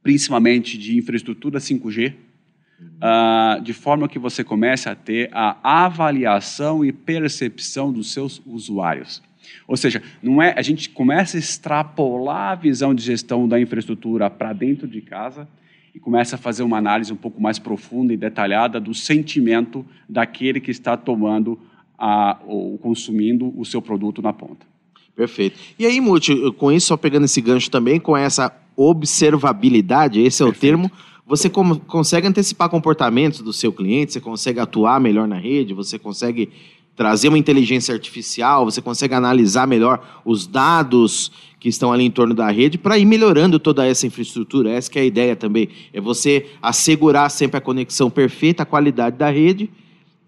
principalmente 0.00 0.78
de 0.78 0.96
infraestrutura 0.96 1.58
5G, 1.58 2.14
uh, 2.14 3.60
de 3.62 3.72
forma 3.72 4.08
que 4.08 4.18
você 4.18 4.44
comece 4.44 4.88
a 4.88 4.94
ter 4.94 5.28
a 5.32 5.84
avaliação 5.84 6.84
e 6.84 6.92
percepção 6.92 7.92
dos 7.92 8.12
seus 8.12 8.40
usuários. 8.46 9.20
Ou 9.66 9.76
seja, 9.76 10.02
não 10.22 10.40
é, 10.40 10.54
a 10.56 10.62
gente 10.62 10.88
começa 10.88 11.36
a 11.36 11.40
extrapolar 11.40 12.52
a 12.52 12.54
visão 12.54 12.94
de 12.94 13.02
gestão 13.02 13.48
da 13.48 13.58
infraestrutura 13.58 14.30
para 14.30 14.52
dentro 14.52 14.86
de 14.86 15.00
casa 15.00 15.48
e 15.94 16.00
começa 16.00 16.34
a 16.34 16.38
fazer 16.38 16.62
uma 16.62 16.76
análise 16.76 17.12
um 17.12 17.16
pouco 17.16 17.40
mais 17.40 17.58
profunda 17.58 18.12
e 18.12 18.16
detalhada 18.16 18.80
do 18.80 18.92
sentimento 18.92 19.86
daquele 20.08 20.60
que 20.60 20.70
está 20.70 20.96
tomando 20.96 21.58
a, 21.96 22.38
ou 22.46 22.76
consumindo 22.78 23.52
o 23.56 23.64
seu 23.64 23.80
produto 23.80 24.20
na 24.20 24.32
ponta. 24.32 24.66
Perfeito. 25.14 25.58
E 25.78 25.86
aí, 25.86 26.00
Muti, 26.00 26.34
com 26.58 26.72
isso, 26.72 26.88
só 26.88 26.96
pegando 26.96 27.24
esse 27.24 27.40
gancho 27.40 27.70
também, 27.70 28.00
com 28.00 28.16
essa 28.16 28.52
observabilidade, 28.76 30.20
esse 30.20 30.42
é 30.42 30.46
Perfeito. 30.46 30.58
o 30.58 30.60
termo, 30.60 30.90
você 31.24 31.48
consegue 31.48 32.26
antecipar 32.26 32.68
comportamentos 32.68 33.40
do 33.40 33.52
seu 33.52 33.72
cliente, 33.72 34.12
você 34.12 34.20
consegue 34.20 34.58
atuar 34.58 35.00
melhor 35.00 35.28
na 35.28 35.38
rede, 35.38 35.72
você 35.72 35.98
consegue 35.98 36.50
trazer 36.96 37.28
uma 37.28 37.38
inteligência 37.38 37.94
artificial, 37.94 38.64
você 38.64 38.80
consegue 38.80 39.14
analisar 39.14 39.66
melhor 39.66 40.22
os 40.24 40.46
dados 40.46 41.32
que 41.58 41.68
estão 41.68 41.92
ali 41.92 42.04
em 42.04 42.10
torno 42.10 42.34
da 42.34 42.50
rede 42.50 42.78
para 42.78 42.98
ir 42.98 43.04
melhorando 43.04 43.58
toda 43.58 43.86
essa 43.86 44.06
infraestrutura. 44.06 44.70
Essa 44.70 44.98
é 44.98 45.02
a 45.02 45.04
ideia 45.04 45.34
também, 45.34 45.68
é 45.92 46.00
você 46.00 46.50
assegurar 46.62 47.30
sempre 47.30 47.58
a 47.58 47.60
conexão 47.60 48.10
perfeita, 48.10 48.62
a 48.62 48.66
qualidade 48.66 49.16
da 49.16 49.30
rede 49.30 49.70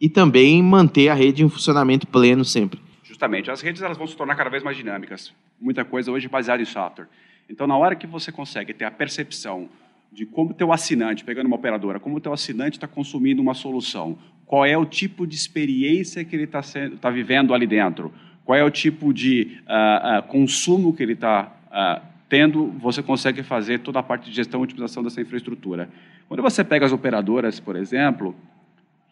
e 0.00 0.08
também 0.08 0.62
manter 0.62 1.08
a 1.08 1.14
rede 1.14 1.44
em 1.44 1.48
funcionamento 1.48 2.06
pleno 2.06 2.44
sempre. 2.44 2.80
Justamente, 3.02 3.50
as 3.50 3.60
redes 3.60 3.82
elas 3.82 3.96
vão 3.96 4.06
se 4.06 4.16
tornar 4.16 4.34
cada 4.34 4.50
vez 4.50 4.62
mais 4.62 4.76
dinâmicas. 4.76 5.32
Muita 5.60 5.84
coisa 5.84 6.10
hoje 6.10 6.28
baseada 6.28 6.62
em 6.62 6.66
software. 6.66 7.06
Então, 7.48 7.66
na 7.66 7.76
hora 7.76 7.94
que 7.94 8.06
você 8.06 8.32
consegue 8.32 8.74
ter 8.74 8.84
a 8.84 8.90
percepção 8.90 9.68
de 10.12 10.26
como 10.26 10.50
o 10.50 10.54
teu 10.54 10.72
assinante, 10.72 11.24
pegando 11.24 11.46
uma 11.46 11.56
operadora, 11.56 12.00
como 12.00 12.16
o 12.16 12.20
teu 12.20 12.32
assinante 12.32 12.76
está 12.76 12.86
consumindo 12.86 13.40
uma 13.40 13.54
solução, 13.54 14.18
qual 14.46 14.64
é 14.64 14.76
o 14.78 14.86
tipo 14.86 15.26
de 15.26 15.34
experiência 15.34 16.24
que 16.24 16.34
ele 16.36 16.44
está 16.44 16.60
tá 17.00 17.10
vivendo 17.10 17.52
ali 17.52 17.66
dentro, 17.66 18.12
qual 18.44 18.56
é 18.56 18.62
o 18.62 18.70
tipo 18.70 19.12
de 19.12 19.58
uh, 19.66 20.20
uh, 20.20 20.22
consumo 20.28 20.94
que 20.94 21.02
ele 21.02 21.14
está 21.14 21.42
uh, 21.42 21.68
ah, 21.72 22.02
tendo, 22.28 22.66
você 22.78 23.02
consegue 23.02 23.42
fazer 23.42 23.80
toda 23.80 23.98
a 23.98 24.02
parte 24.02 24.30
de 24.30 24.36
gestão 24.36 24.60
e 24.60 24.64
otimização 24.64 25.02
dessa 25.02 25.20
infraestrutura. 25.20 25.88
Quando 26.28 26.42
você 26.42 26.64
pega 26.64 26.86
as 26.86 26.92
operadoras, 26.92 27.60
por 27.60 27.76
exemplo, 27.76 28.34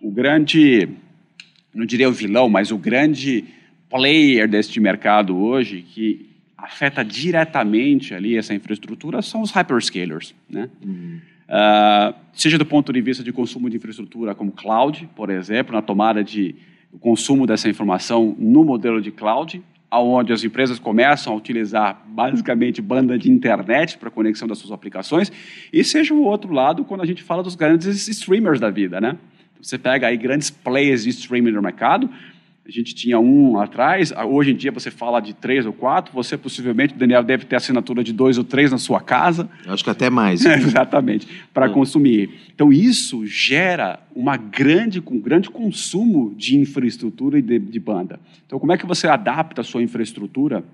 o 0.01 0.11
grande, 0.11 0.89
não 1.75 1.85
diria 1.85 2.09
o 2.09 2.13
vilão, 2.13 2.49
mas 2.49 2.71
o 2.71 2.79
grande 2.79 3.45
player 3.91 4.49
deste 4.49 4.81
mercado 4.81 5.37
hoje, 5.37 5.83
que 5.83 6.31
afeta 6.57 7.05
diretamente 7.05 8.15
ali 8.15 8.37
essa 8.37 8.55
infraestrutura 8.55 9.21
são 9.21 9.43
os 9.43 9.51
hyperscalers, 9.51 10.35
né? 10.49 10.71
Uhum. 10.85 11.21
Uh, 11.49 12.15
seja 12.33 12.57
do 12.57 12.65
ponto 12.65 12.93
de 12.93 13.01
vista 13.01 13.23
de 13.23 13.33
consumo 13.33 13.69
de 13.69 13.77
infraestrutura 13.77 14.35
como 14.35 14.51
cloud, 14.51 15.09
por 15.15 15.31
exemplo, 15.31 15.75
na 15.75 15.83
tomada 15.83 16.25
de 16.25 16.55
consumo 17.01 17.47
dessa 17.47 17.69
informação 17.69 18.35
no 18.39 18.65
modelo 18.65 19.01
de 19.01 19.11
cloud, 19.11 19.63
aonde 19.91 20.33
as 20.33 20.43
empresas 20.43 20.79
começam 20.79 21.33
a 21.33 21.37
utilizar 21.37 22.03
basicamente 22.09 22.83
banda 22.83 23.19
de 23.19 23.31
internet 23.31 23.99
para 23.99 24.11
conexão 24.11 24.49
das 24.49 24.59
suas 24.59 24.73
aplicações, 24.73 25.31
e 25.73 25.85
seja 25.85 26.13
o 26.15 26.25
outro 26.25 26.53
lado 26.53 26.85
quando 26.85 27.03
a 27.03 27.07
gente 27.07 27.23
fala 27.23 27.43
dos 27.43 27.55
grandes 27.55 28.09
streamers 28.09 28.59
da 28.59 28.71
vida, 28.71 29.01
né? 29.01 29.17
Você 29.61 29.79
pega 29.79 30.09
aí 30.09 30.17
grandes 30.17 30.51
players 30.51 31.05
de 31.05 31.11
streaming 31.11 31.53
no 31.53 31.63
mercado, 31.63 32.11
a 32.67 32.71
gente 32.71 32.95
tinha 32.95 33.21
um 33.21 33.59
atrás, 33.59 34.11
hoje 34.27 34.53
em 34.53 34.57
dia 34.57 34.73
você 34.73 34.91
fala 34.91 35.21
de 35.21 35.35
três 35.35 35.67
ou 35.67 35.73
quatro, 35.73 36.15
você 36.15 36.37
possivelmente, 36.39 36.95
Daniel, 36.95 37.23
deve 37.23 37.45
ter 37.45 37.57
assinatura 37.57 38.03
de 38.03 38.11
dois 38.11 38.39
ou 38.39 38.45
três 38.45 38.73
na 38.73 38.79
sua 38.79 39.03
casa. 39.03 39.51
Acho 39.67 39.85
que 39.85 39.91
até 39.91 40.09
mais. 40.09 40.43
Exatamente, 40.47 41.29
para 41.53 41.69
hum. 41.69 41.75
consumir. 41.75 42.31
Então 42.55 42.73
isso 42.73 43.27
gera 43.27 44.01
uma 44.17 44.39
grande, 44.39 45.03
um 45.07 45.21
grande 45.21 45.51
consumo 45.51 46.35
de 46.37 46.57
infraestrutura 46.57 47.39
e 47.39 47.43
de, 47.43 47.59
de 47.59 47.79
banda. 47.79 48.19
Então 48.47 48.59
como 48.59 48.73
é 48.73 48.79
que 48.79 48.87
você 48.87 49.07
adapta 49.09 49.61
a 49.61 49.65
sua 49.65 49.83
infraestrutura 49.83 50.65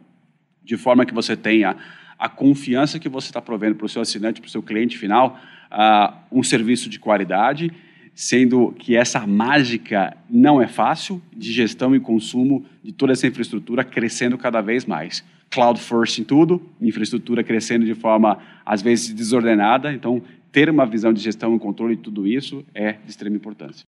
de 0.62 0.76
forma 0.76 1.04
que 1.04 1.12
você 1.12 1.36
tenha 1.36 1.76
a 2.16 2.28
confiança 2.28 3.00
que 3.00 3.08
você 3.08 3.30
está 3.30 3.40
provendo 3.40 3.74
para 3.74 3.86
o 3.86 3.88
seu 3.88 4.02
assinante, 4.02 4.40
para 4.40 4.46
o 4.46 4.50
seu 4.50 4.62
cliente 4.62 4.96
final, 4.96 5.40
uh, 5.72 6.14
um 6.30 6.42
serviço 6.44 6.88
de 6.88 7.00
qualidade 7.00 7.72
sendo 8.14 8.72
que 8.78 8.96
essa 8.96 9.26
mágica 9.26 10.16
não 10.28 10.60
é 10.60 10.66
fácil 10.66 11.22
de 11.34 11.52
gestão 11.52 11.94
e 11.94 12.00
consumo 12.00 12.64
de 12.82 12.92
toda 12.92 13.12
essa 13.12 13.26
infraestrutura 13.26 13.84
crescendo 13.84 14.36
cada 14.36 14.60
vez 14.60 14.84
mais. 14.84 15.24
Cloud 15.50 15.80
first 15.80 16.18
em 16.18 16.24
tudo, 16.24 16.62
infraestrutura 16.80 17.42
crescendo 17.42 17.84
de 17.84 17.94
forma 17.94 18.38
às 18.64 18.82
vezes 18.82 19.12
desordenada, 19.12 19.92
então 19.92 20.22
ter 20.52 20.68
uma 20.68 20.84
visão 20.86 21.12
de 21.12 21.20
gestão 21.20 21.54
e 21.54 21.58
controle 21.58 21.96
de 21.96 22.02
tudo 22.02 22.26
isso 22.26 22.64
é 22.74 22.92
de 22.92 23.10
extrema 23.10 23.36
importância. 23.36 23.84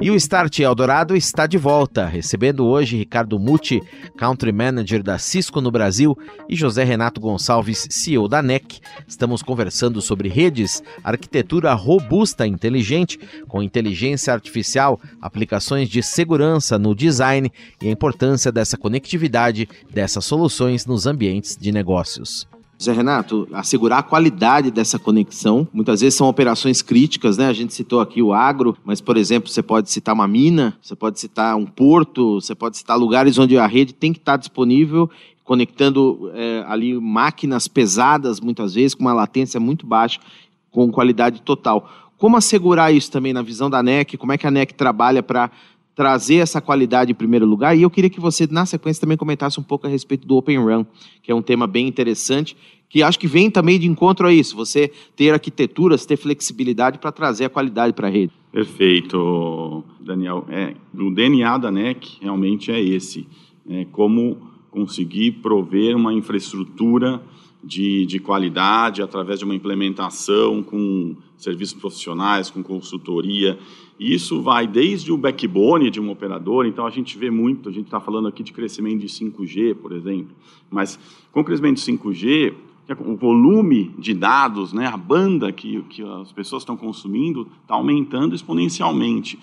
E 0.00 0.10
o 0.10 0.16
Start 0.16 0.58
Eldorado 0.58 1.16
está 1.16 1.46
de 1.46 1.56
volta, 1.56 2.06
recebendo 2.06 2.66
hoje 2.66 2.96
Ricardo 2.96 3.38
Muti, 3.38 3.80
Country 4.16 4.50
Manager 4.50 5.02
da 5.02 5.16
Cisco 5.16 5.60
no 5.60 5.70
Brasil, 5.70 6.16
e 6.48 6.56
José 6.56 6.82
Renato 6.82 7.20
Gonçalves, 7.20 7.86
CEO 7.88 8.28
da 8.28 8.42
NEC. 8.42 8.80
Estamos 9.06 9.42
conversando 9.42 10.02
sobre 10.02 10.28
redes, 10.28 10.82
arquitetura 11.04 11.72
robusta 11.72 12.46
e 12.46 12.50
inteligente, 12.50 13.18
com 13.46 13.62
inteligência 13.62 14.32
artificial, 14.32 15.00
aplicações 15.22 15.88
de 15.88 16.02
segurança 16.02 16.78
no 16.78 16.94
design 16.94 17.50
e 17.80 17.88
a 17.88 17.90
importância 17.90 18.50
dessa 18.50 18.76
conectividade 18.76 19.68
dessas 19.88 20.24
soluções 20.24 20.84
nos 20.84 21.06
ambientes 21.06 21.56
de 21.56 21.70
negócios. 21.70 22.46
Zé 22.82 22.92
Renato, 22.92 23.48
assegurar 23.52 24.00
a 24.00 24.02
qualidade 24.02 24.70
dessa 24.70 24.98
conexão. 24.98 25.66
Muitas 25.72 26.00
vezes 26.02 26.16
são 26.16 26.28
operações 26.28 26.82
críticas, 26.82 27.38
né? 27.38 27.46
A 27.46 27.52
gente 27.52 27.72
citou 27.72 28.00
aqui 28.00 28.20
o 28.20 28.34
agro, 28.34 28.76
mas, 28.84 29.00
por 29.00 29.16
exemplo, 29.16 29.50
você 29.50 29.62
pode 29.62 29.90
citar 29.90 30.14
uma 30.14 30.28
mina, 30.28 30.76
você 30.82 30.94
pode 30.94 31.18
citar 31.18 31.56
um 31.56 31.64
porto, 31.64 32.40
você 32.40 32.54
pode 32.54 32.76
citar 32.76 32.98
lugares 32.98 33.38
onde 33.38 33.56
a 33.56 33.66
rede 33.66 33.94
tem 33.94 34.12
que 34.12 34.18
estar 34.18 34.36
disponível, 34.36 35.10
conectando 35.42 36.30
é, 36.34 36.64
ali 36.68 36.98
máquinas 37.00 37.66
pesadas, 37.66 38.40
muitas 38.40 38.74
vezes, 38.74 38.94
com 38.94 39.02
uma 39.02 39.14
latência 39.14 39.58
muito 39.58 39.86
baixa, 39.86 40.20
com 40.70 40.90
qualidade 40.90 41.40
total. 41.40 41.88
Como 42.18 42.36
assegurar 42.36 42.94
isso 42.94 43.10
também 43.10 43.32
na 43.32 43.42
visão 43.42 43.70
da 43.70 43.82
NEC? 43.82 44.16
Como 44.16 44.32
é 44.32 44.38
que 44.38 44.46
a 44.46 44.50
NEC 44.50 44.72
trabalha 44.74 45.22
para 45.22 45.50
trazer 45.96 46.36
essa 46.36 46.60
qualidade 46.60 47.10
em 47.10 47.14
primeiro 47.14 47.46
lugar. 47.46 47.76
E 47.76 47.80
eu 47.80 47.90
queria 47.90 48.10
que 48.10 48.20
você, 48.20 48.46
na 48.48 48.66
sequência, 48.66 49.00
também 49.00 49.16
comentasse 49.16 49.58
um 49.58 49.62
pouco 49.62 49.86
a 49.86 49.90
respeito 49.90 50.26
do 50.26 50.36
Open 50.36 50.58
Run, 50.58 50.84
que 51.22 51.32
é 51.32 51.34
um 51.34 51.40
tema 51.40 51.66
bem 51.66 51.88
interessante, 51.88 52.54
que 52.88 53.02
acho 53.02 53.18
que 53.18 53.26
vem 53.26 53.50
também 53.50 53.80
de 53.80 53.88
encontro 53.88 54.26
a 54.26 54.32
isso, 54.32 54.54
você 54.54 54.92
ter 55.16 55.32
arquiteturas, 55.32 56.04
ter 56.04 56.18
flexibilidade 56.18 56.98
para 56.98 57.10
trazer 57.10 57.46
a 57.46 57.48
qualidade 57.48 57.94
para 57.94 58.08
a 58.08 58.10
rede. 58.10 58.32
Perfeito, 58.52 59.82
Daniel. 59.98 60.46
É, 60.50 60.74
o 60.94 61.10
DNA 61.10 61.56
da 61.58 61.70
NEC 61.70 62.18
realmente 62.20 62.70
é 62.70 62.80
esse, 62.80 63.26
é 63.68 63.86
como 63.86 64.36
conseguir 64.70 65.32
prover 65.32 65.96
uma 65.96 66.12
infraestrutura 66.12 67.22
de, 67.64 68.04
de 68.06 68.18
qualidade 68.18 69.02
através 69.02 69.38
de 69.38 69.44
uma 69.44 69.54
implementação 69.54 70.62
com 70.62 71.16
serviços 71.36 71.78
profissionais, 71.80 72.50
com 72.50 72.62
consultoria. 72.62 73.58
E 73.98 74.14
isso 74.14 74.42
vai 74.42 74.66
desde 74.66 75.10
o 75.10 75.16
backbone 75.16 75.90
de 75.90 76.00
um 76.00 76.10
operador, 76.10 76.66
então 76.66 76.86
a 76.86 76.90
gente 76.90 77.16
vê 77.16 77.30
muito, 77.30 77.68
a 77.68 77.72
gente 77.72 77.86
está 77.86 77.98
falando 77.98 78.28
aqui 78.28 78.42
de 78.42 78.52
crescimento 78.52 78.98
de 79.00 79.06
5G, 79.06 79.74
por 79.74 79.92
exemplo, 79.92 80.36
mas 80.70 80.98
com 81.32 81.40
o 81.40 81.44
crescimento 81.44 81.76
de 81.76 81.92
5G, 81.92 82.54
o 83.00 83.16
volume 83.16 83.94
de 83.98 84.14
dados, 84.14 84.72
né, 84.72 84.86
a 84.86 84.96
banda 84.96 85.50
que, 85.50 85.82
que 85.84 86.02
as 86.02 86.30
pessoas 86.30 86.62
estão 86.62 86.76
consumindo 86.76 87.48
está 87.62 87.74
aumentando 87.74 88.34
exponencialmente. 88.34 89.38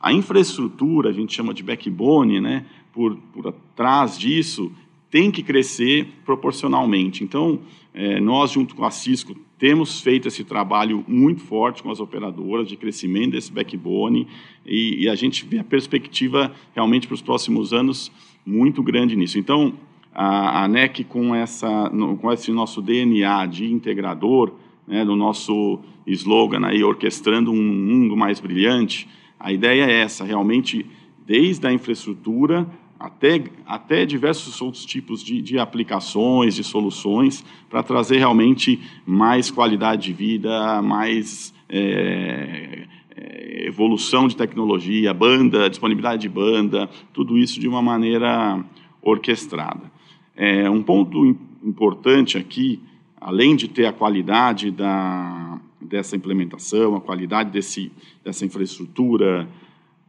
A 0.00 0.12
infraestrutura, 0.12 1.10
a 1.10 1.12
gente 1.12 1.34
chama 1.34 1.52
de 1.52 1.62
backbone, 1.62 2.40
né, 2.40 2.64
por, 2.92 3.16
por 3.32 3.52
trás 3.74 4.18
disso, 4.18 4.72
tem 5.10 5.30
que 5.30 5.42
crescer 5.42 6.08
proporcionalmente. 6.24 7.22
Então, 7.22 7.60
é, 7.92 8.20
nós, 8.20 8.52
junto 8.52 8.74
com 8.74 8.84
a 8.84 8.90
Cisco, 8.90 9.36
temos 9.58 10.00
feito 10.00 10.28
esse 10.28 10.44
trabalho 10.44 11.04
muito 11.08 11.42
forte 11.42 11.82
com 11.82 11.90
as 11.90 11.98
operadoras 12.00 12.68
de 12.68 12.76
crescimento 12.76 13.32
desse 13.32 13.50
backbone 13.50 14.26
e, 14.64 15.04
e 15.04 15.08
a 15.08 15.14
gente 15.14 15.46
vê 15.46 15.58
a 15.58 15.64
perspectiva 15.64 16.52
realmente 16.74 17.06
para 17.06 17.14
os 17.14 17.22
próximos 17.22 17.72
anos 17.72 18.12
muito 18.44 18.82
grande 18.82 19.16
nisso. 19.16 19.38
Então, 19.38 19.74
a, 20.14 20.64
a 20.64 20.68
NEC 20.68 21.04
com, 21.04 21.34
essa, 21.34 21.90
com 22.20 22.32
esse 22.32 22.52
nosso 22.52 22.82
DNA 22.82 23.46
de 23.46 23.72
integrador, 23.72 24.52
né, 24.86 25.04
do 25.04 25.16
nosso 25.16 25.80
slogan 26.06 26.64
aí, 26.66 26.84
orquestrando 26.84 27.50
um 27.50 27.62
mundo 27.62 28.16
mais 28.16 28.38
brilhante, 28.38 29.08
a 29.38 29.52
ideia 29.52 29.84
é 29.84 30.00
essa, 30.00 30.24
realmente, 30.24 30.86
desde 31.26 31.66
a 31.66 31.72
infraestrutura 31.72 32.66
até, 32.98 33.44
até 33.66 34.06
diversos 34.06 34.60
outros 34.60 34.84
tipos 34.84 35.22
de, 35.22 35.40
de 35.42 35.58
aplicações, 35.58 36.54
de 36.54 36.64
soluções, 36.64 37.44
para 37.68 37.82
trazer 37.82 38.18
realmente 38.18 38.80
mais 39.04 39.50
qualidade 39.50 40.04
de 40.04 40.12
vida, 40.12 40.80
mais 40.82 41.54
é, 41.68 42.86
é, 43.16 43.66
evolução 43.66 44.28
de 44.28 44.36
tecnologia, 44.36 45.12
banda, 45.12 45.68
disponibilidade 45.68 46.22
de 46.22 46.28
banda, 46.28 46.88
tudo 47.12 47.36
isso 47.36 47.60
de 47.60 47.68
uma 47.68 47.82
maneira 47.82 48.64
orquestrada. 49.02 49.90
É, 50.34 50.68
um 50.68 50.82
ponto 50.82 51.36
importante 51.62 52.36
aqui, 52.36 52.80
além 53.20 53.56
de 53.56 53.68
ter 53.68 53.86
a 53.86 53.92
qualidade 53.92 54.70
da, 54.70 55.60
dessa 55.80 56.16
implementação, 56.16 56.94
a 56.94 57.00
qualidade 57.00 57.50
desse, 57.50 57.90
dessa 58.24 58.44
infraestrutura, 58.44 59.48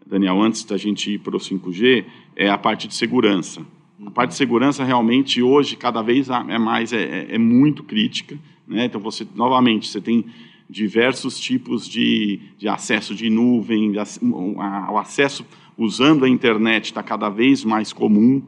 Daniel, 0.10 0.42
antes 0.42 0.64
da 0.64 0.78
gente 0.78 1.12
ir 1.12 1.20
para 1.20 1.36
o 1.36 1.40
5G, 1.40 2.06
é 2.36 2.50
a 2.50 2.58
parte 2.58 2.88
de 2.88 2.96
segurança. 2.96 3.62
A 4.06 4.12
parte 4.12 4.32
de 4.32 4.36
segurança 4.38 4.84
realmente 4.84 5.42
hoje 5.42 5.76
cada 5.76 6.02
vez 6.02 6.30
é 6.30 6.58
mais 6.58 6.94
é, 6.94 7.04
é, 7.04 7.36
é 7.36 7.38
muito 7.38 7.84
crítica, 7.84 8.38
né? 8.68 8.86
Então 8.86 9.02
você 9.02 9.28
novamente 9.36 9.88
você 9.88 10.00
tem 10.00 10.26
diversos 10.70 11.40
tipos 11.40 11.88
de, 11.88 12.40
de 12.58 12.68
acesso 12.68 13.16
de 13.16 13.30
nuvem, 13.30 13.92
de, 13.92 14.00
o 14.22 14.98
acesso 14.98 15.46
usando 15.78 16.26
a 16.26 16.30
internet 16.30 16.86
está 16.86 17.02
cada 17.02 17.30
vez 17.30 17.64
mais 17.64 17.94
comum. 17.94 18.42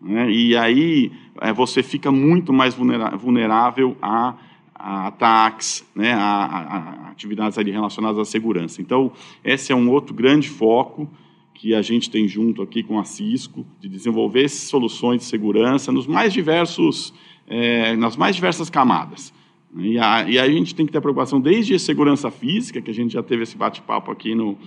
Né? 0.00 0.30
E 0.30 0.56
aí 0.56 1.12
é, 1.40 1.52
você 1.52 1.82
fica 1.82 2.12
muito 2.12 2.52
mais 2.52 2.74
vulnerável 2.74 3.96
a, 4.00 4.34
a 4.74 5.06
ataques, 5.06 5.84
né? 5.94 6.12
a, 6.12 6.18
a, 6.18 6.78
a 6.78 7.10
atividades 7.10 7.56
ali 7.58 7.70
relacionadas 7.70 8.18
à 8.18 8.24
segurança. 8.24 8.82
Então, 8.82 9.12
esse 9.44 9.72
é 9.72 9.76
um 9.76 9.90
outro 9.90 10.14
grande 10.14 10.48
foco 10.48 11.08
que 11.54 11.74
a 11.74 11.80
gente 11.80 12.10
tem 12.10 12.26
junto 12.26 12.60
aqui 12.60 12.82
com 12.82 12.98
a 12.98 13.04
Cisco, 13.04 13.64
de 13.80 13.88
desenvolver 13.88 14.48
soluções 14.48 15.20
de 15.20 15.24
segurança 15.24 15.92
nos 15.92 16.06
mais 16.06 16.32
diversos, 16.32 17.14
é, 17.46 17.94
nas 17.96 18.16
mais 18.16 18.34
diversas 18.34 18.68
camadas. 18.68 19.32
E 19.76 19.98
a, 19.98 20.28
e 20.28 20.38
a 20.38 20.48
gente 20.48 20.74
tem 20.74 20.84
que 20.84 20.92
ter 20.92 21.00
preocupação 21.00 21.40
desde 21.40 21.74
a 21.74 21.78
segurança 21.78 22.30
física, 22.30 22.80
que 22.80 22.90
a 22.90 22.94
gente 22.94 23.12
já 23.12 23.22
teve 23.22 23.44
esse 23.44 23.56
bate-papo 23.56 24.10
aqui 24.10 24.34
no, 24.34 24.58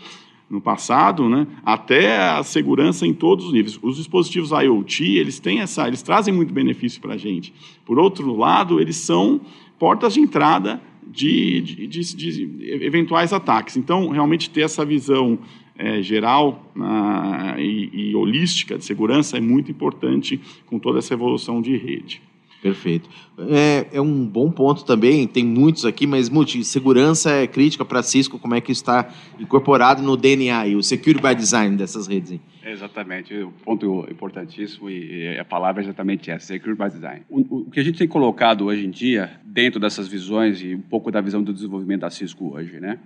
no 0.49 0.61
passado, 0.61 1.29
né, 1.29 1.45
até 1.63 2.17
a 2.17 2.41
segurança 2.43 3.05
em 3.05 3.13
todos 3.13 3.45
os 3.45 3.53
níveis. 3.53 3.77
Os 3.81 3.97
dispositivos 3.97 4.51
IoT, 4.51 5.03
eles 5.03 5.39
têm 5.39 5.59
essa, 5.59 5.87
eles 5.87 6.01
trazem 6.01 6.33
muito 6.33 6.53
benefício 6.53 7.01
para 7.01 7.13
a 7.13 7.17
gente. 7.17 7.53
Por 7.85 7.99
outro 7.99 8.35
lado, 8.35 8.79
eles 8.79 8.95
são 8.95 9.41
portas 9.79 10.13
de 10.13 10.19
entrada 10.19 10.81
de, 11.05 11.61
de, 11.61 11.87
de, 11.87 12.15
de 12.15 12.83
eventuais 12.83 13.31
ataques. 13.31 13.77
Então, 13.77 14.09
realmente 14.09 14.49
ter 14.49 14.61
essa 14.61 14.85
visão 14.85 15.39
é, 15.77 16.01
geral 16.01 16.71
uh, 16.75 17.59
e, 17.59 18.09
e 18.11 18.15
holística 18.15 18.77
de 18.77 18.83
segurança 18.83 19.37
é 19.37 19.41
muito 19.41 19.71
importante 19.71 20.39
com 20.65 20.79
toda 20.79 20.99
essa 20.99 21.13
evolução 21.13 21.61
de 21.61 21.77
rede. 21.77 22.21
Perfeito. 22.61 23.07
É, 23.49 23.87
é, 23.93 24.01
um 24.01 24.25
bom 24.25 24.49
ponto 24.51 24.83
também, 24.83 25.27
tem 25.27 25.45
muitos 25.45 25.85
aqui, 25.85 26.07
mas 26.07 26.27
multi, 26.27 26.63
segurança 26.63 27.31
é 27.31 27.45
crítica 27.45 27.85
para 27.85 28.01
Cisco, 28.01 28.39
como 28.39 28.55
é 28.55 28.61
que 28.61 28.71
está 28.71 29.09
incorporado 29.39 30.01
no 30.01 30.17
DNA 30.17 30.67
e 30.67 30.75
o 30.75 30.81
Security 30.81 31.21
by 31.21 31.35
Design 31.35 31.77
dessas 31.77 32.07
redes? 32.07 32.31
Hein? 32.31 32.41
Exatamente, 32.65 33.33
o 33.35 33.51
ponto 33.63 34.07
importantíssimo 34.09 34.89
e 34.89 35.37
a 35.37 35.45
palavra 35.45 35.81
é 35.81 35.85
exatamente 35.85 36.31
essa, 36.31 36.47
Security 36.47 36.83
by 36.83 36.89
Design. 36.89 37.21
O, 37.29 37.59
o, 37.59 37.69
que 37.69 37.79
a 37.79 37.83
gente 37.83 37.99
tem 37.99 38.07
colocado 38.07 38.65
hoje 38.65 38.85
em 38.85 38.89
dia, 38.89 39.39
dentro 39.45 39.79
dessas 39.79 40.07
visões 40.07 40.61
e 40.61 40.73
um 40.73 40.81
pouco 40.81 41.11
da 41.11 41.21
visão 41.21 41.43
do 41.43 41.53
desenvolvimento 41.53 42.01
da 42.01 42.09
Cisco 42.09 42.55
hoje, 42.55 42.79
né? 42.79 42.99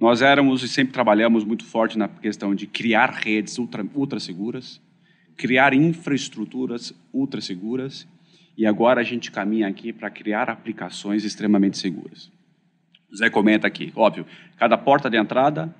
Nós 0.00 0.22
éramos 0.22 0.62
e 0.62 0.68
sempre 0.68 0.92
trabalhamos 0.92 1.44
muito 1.44 1.64
forte 1.64 1.96
na 1.96 2.08
questão 2.08 2.54
de 2.54 2.66
criar 2.66 3.10
redes 3.10 3.58
ultra, 3.58 3.86
ultra 3.94 4.18
seguras, 4.18 4.80
criar 5.36 5.72
infraestruturas 5.72 6.92
ultra 7.12 7.40
seguras 7.40 8.06
e 8.58 8.66
agora 8.66 9.00
a 9.00 9.04
gente 9.04 9.30
caminha 9.30 9.68
aqui 9.68 9.92
para 9.92 10.10
criar 10.10 10.50
aplicações 10.50 11.24
extremamente 11.24 11.78
seguras. 11.78 12.28
Zé 13.16 13.30
comenta 13.30 13.68
aqui, 13.68 13.92
óbvio, 13.94 14.26
cada 14.58 14.76
porta 14.76 15.08
de 15.08 15.16
entrada 15.16 15.72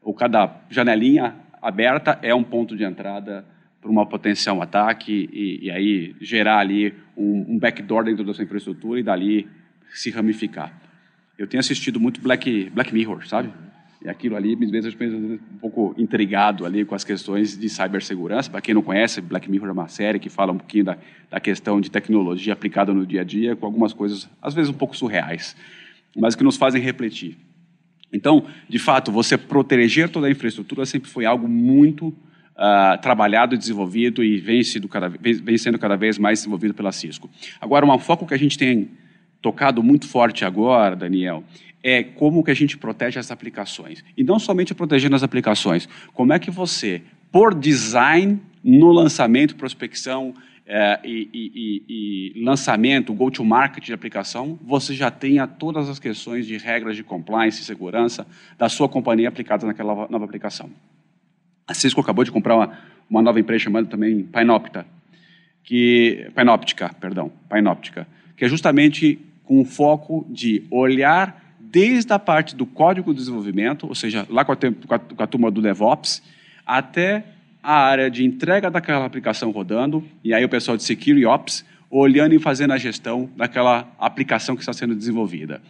ou 0.00 0.14
cada 0.14 0.62
janelinha 0.70 1.34
aberta 1.60 2.20
é 2.22 2.32
um 2.32 2.44
ponto 2.44 2.76
de 2.76 2.84
entrada 2.84 3.44
para 3.80 3.90
uma 3.90 4.06
potencial 4.06 4.62
ataque 4.62 5.28
e, 5.32 5.66
e 5.66 5.70
aí 5.72 6.14
gerar 6.20 6.58
ali 6.58 6.94
um, 7.16 7.54
um, 7.54 7.58
backdoor 7.58 8.04
dentro 8.04 8.24
da 8.24 8.32
sua 8.32 8.44
infraestrutura 8.44 9.00
e 9.00 9.02
dali 9.02 9.48
se 9.92 10.10
ramificar. 10.10 10.72
Eu 11.36 11.48
tenho 11.48 11.60
assistido 11.60 11.98
muito 11.98 12.20
Black, 12.20 12.70
Black 12.70 12.94
Mirror, 12.94 13.26
sabe? 13.26 13.50
E 14.02 14.08
aquilo 14.08 14.34
ali 14.34 14.56
me 14.56 14.70
deixa 14.70 14.88
um 14.88 15.58
pouco 15.60 15.94
intrigado 15.98 16.64
ali 16.64 16.86
com 16.86 16.94
as 16.94 17.04
questões 17.04 17.58
de 17.58 17.68
cibersegurança. 17.68 18.50
Para 18.50 18.62
quem 18.62 18.74
não 18.74 18.80
conhece, 18.80 19.20
Black 19.20 19.50
Mirror 19.50 19.68
é 19.68 19.72
uma 19.72 19.88
série 19.88 20.18
que 20.18 20.30
fala 20.30 20.52
um 20.52 20.58
pouquinho 20.58 20.84
da, 20.84 20.98
da 21.30 21.38
questão 21.38 21.80
de 21.80 21.90
tecnologia 21.90 22.54
aplicada 22.54 22.94
no 22.94 23.06
dia 23.06 23.20
a 23.20 23.24
dia, 23.24 23.54
com 23.54 23.66
algumas 23.66 23.92
coisas, 23.92 24.28
às 24.40 24.54
vezes, 24.54 24.70
um 24.70 24.74
pouco 24.74 24.96
surreais, 24.96 25.54
mas 26.16 26.34
que 26.34 26.42
nos 26.42 26.56
fazem 26.56 26.80
refletir. 26.80 27.36
Então, 28.10 28.46
de 28.68 28.78
fato, 28.78 29.12
você 29.12 29.36
proteger 29.36 30.08
toda 30.08 30.26
a 30.26 30.30
infraestrutura 30.30 30.86
sempre 30.86 31.10
foi 31.10 31.26
algo 31.26 31.46
muito 31.46 32.08
uh, 32.08 33.00
trabalhado 33.02 33.56
desenvolvido 33.56 34.24
e 34.24 34.38
vem, 34.38 34.62
cada, 34.88 35.08
vem, 35.08 35.34
vem 35.34 35.58
sendo 35.58 35.78
cada 35.78 35.96
vez 35.96 36.18
mais 36.18 36.40
desenvolvido 36.40 36.72
pela 36.72 36.90
Cisco. 36.90 37.30
Agora, 37.60 37.84
um 37.84 37.98
foco 37.98 38.26
que 38.26 38.34
a 38.34 38.38
gente 38.38 38.58
tem 38.58 38.90
tocado 39.40 39.82
muito 39.82 40.06
forte 40.06 40.44
agora, 40.44 40.96
Daniel, 40.96 41.44
é 41.82 42.02
como 42.02 42.44
que 42.44 42.50
a 42.50 42.54
gente 42.54 42.76
protege 42.76 43.18
as 43.18 43.30
aplicações. 43.30 44.04
E 44.16 44.22
não 44.22 44.38
somente 44.38 44.74
protegendo 44.74 45.16
as 45.16 45.22
aplicações, 45.22 45.88
como 46.12 46.32
é 46.32 46.38
que 46.38 46.50
você, 46.50 47.02
por 47.32 47.54
design, 47.54 48.40
no 48.62 48.92
lançamento, 48.92 49.56
prospecção 49.56 50.34
é, 50.66 51.00
e, 51.02 51.28
e, 51.34 52.34
e, 52.36 52.44
lançamento, 52.44 53.12
go-to-market 53.12 53.84
de 53.84 53.92
aplicação, 53.92 54.58
você 54.62 54.94
já 54.94 55.10
tenha 55.10 55.46
todas 55.46 55.88
as 55.88 55.98
questões 55.98 56.46
de 56.46 56.56
regras 56.58 56.94
de 56.94 57.02
compliance 57.02 57.60
e 57.60 57.64
segurança 57.64 58.24
da 58.56 58.68
sua 58.68 58.88
companhia 58.88 59.28
aplicadas 59.28 59.66
naquela 59.66 60.06
nova 60.08 60.24
aplicação. 60.24 60.70
A 61.66 61.74
Cisco 61.74 62.00
acabou 62.00 62.24
de 62.24 62.30
comprar 62.30 62.54
uma, 62.54 62.78
uma 63.08 63.22
nova 63.22 63.40
empresa 63.40 63.64
chamada 63.64 63.88
também 63.88 64.22
Pinopta, 64.22 64.86
que, 65.64 66.30
Pinoptica, 66.36 66.94
perdão, 67.00 67.32
Pinoptica, 67.48 68.06
que 68.36 68.44
é 68.44 68.48
justamente 68.48 69.18
com 69.42 69.60
o 69.60 69.64
foco 69.64 70.24
de 70.30 70.62
olhar 70.70 71.49
desde 71.70 72.12
a 72.12 72.18
parte 72.18 72.56
do 72.56 72.66
código 72.66 73.12
de 73.12 73.20
desenvolvimento, 73.20 73.86
ou 73.86 73.94
seja, 73.94 74.26
lá 74.28 74.44
com 74.44 74.52
a, 74.52 74.56
com 74.56 75.22
a 75.22 75.26
turma 75.26 75.50
do 75.50 75.62
DevOps, 75.62 76.22
até 76.66 77.24
a 77.62 77.74
área 77.74 78.10
de 78.10 78.24
entrega 78.24 78.70
daquela 78.70 79.04
aplicação 79.04 79.50
rodando, 79.50 80.04
e 80.24 80.34
aí 80.34 80.44
o 80.44 80.48
pessoal 80.48 80.76
de 80.76 80.82
Security 80.82 81.24
Ops 81.24 81.64
olhando 81.90 82.34
e 82.34 82.38
fazendo 82.38 82.72
a 82.72 82.78
gestão 82.78 83.30
daquela 83.36 83.88
aplicação 83.98 84.56
que 84.56 84.62
está 84.62 84.72
sendo 84.72 84.94
desenvolvida. 84.94 85.60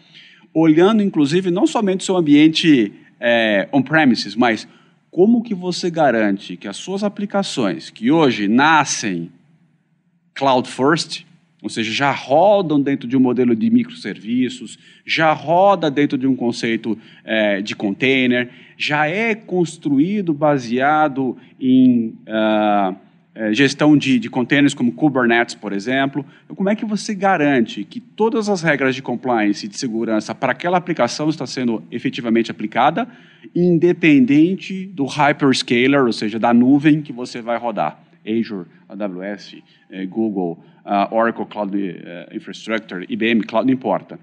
Olhando, 0.55 1.03
inclusive, 1.03 1.51
não 1.51 1.67
somente 1.67 2.01
o 2.01 2.05
seu 2.05 2.17
ambiente 2.17 2.93
é, 3.19 3.69
on-premises, 3.73 4.35
mas 4.35 4.67
como 5.11 5.43
que 5.43 5.55
você 5.55 5.91
garante 5.91 6.57
que 6.57 6.69
as 6.69 6.77
suas 6.77 7.03
aplicações, 7.03 7.91
que 7.91 8.11
hoje 8.11 8.49
nascem 8.49 9.31
cloud 10.35 10.69
first, 10.69 11.25
ou 11.63 11.69
seja, 11.69 11.93
já 11.93 12.11
rodam 12.11 12.81
dentro 12.81 13.07
de 13.07 13.17
um 13.17 13.21
modelo 13.21 13.55
de 13.55 13.71
microserviços, 13.71 14.79
já 15.05 15.33
roda 15.33 15.91
dentro 15.91 16.17
de 16.17 16.27
um 16.27 16.35
conceito 16.35 16.99
é, 17.25 17.61
de 17.61 17.77
container, 17.77 18.49
já 18.77 19.07
é 19.07 19.35
construído 19.35 20.33
baseado 20.33 21.37
em 21.61 22.15
uh, 22.27 22.97
gestão 23.53 23.97
de, 23.97 24.19
de 24.19 24.29
containers 24.29 24.75
como 24.75 24.93
Kubernetes, 24.93 25.55
por 25.55 25.73
exemplo. 25.73 26.25
Então, 26.45 26.57
como 26.57 26.69
é 26.69 26.75
que 26.75 26.85
você 26.85 27.15
garante 27.15 27.85
que 27.85 28.01
todas 28.01 28.49
as 28.49 28.63
regras 28.63 28.95
de 28.95 29.03
compliance 29.03 29.67
e 29.67 29.69
de 29.69 29.77
segurança 29.77 30.35
para 30.35 30.53
aquela 30.53 30.79
aplicação 30.79 31.29
está 31.29 31.47
sendo 31.47 31.83
efetivamente 31.91 32.51
aplicada, 32.51 33.07
independente 33.55 34.87
do 34.87 35.05
hyperscaler, 35.05 36.05
ou 36.05 36.13
seja, 36.13 36.39
da 36.39 36.53
nuvem 36.53 37.03
que 37.03 37.13
você 37.13 37.41
vai 37.41 37.59
rodar? 37.59 38.10
Azure, 38.27 38.67
AWS, 38.89 39.57
eh, 39.91 40.07
Google, 40.07 40.63
uh, 40.85 41.15
Oracle 41.15 41.47
Cloud 41.47 41.77
uh, 41.77 42.37
Infrastructure, 42.37 43.07
IBM 43.09 43.43
Cloud, 43.45 43.67
não 43.67 43.75
importa. 43.75 44.19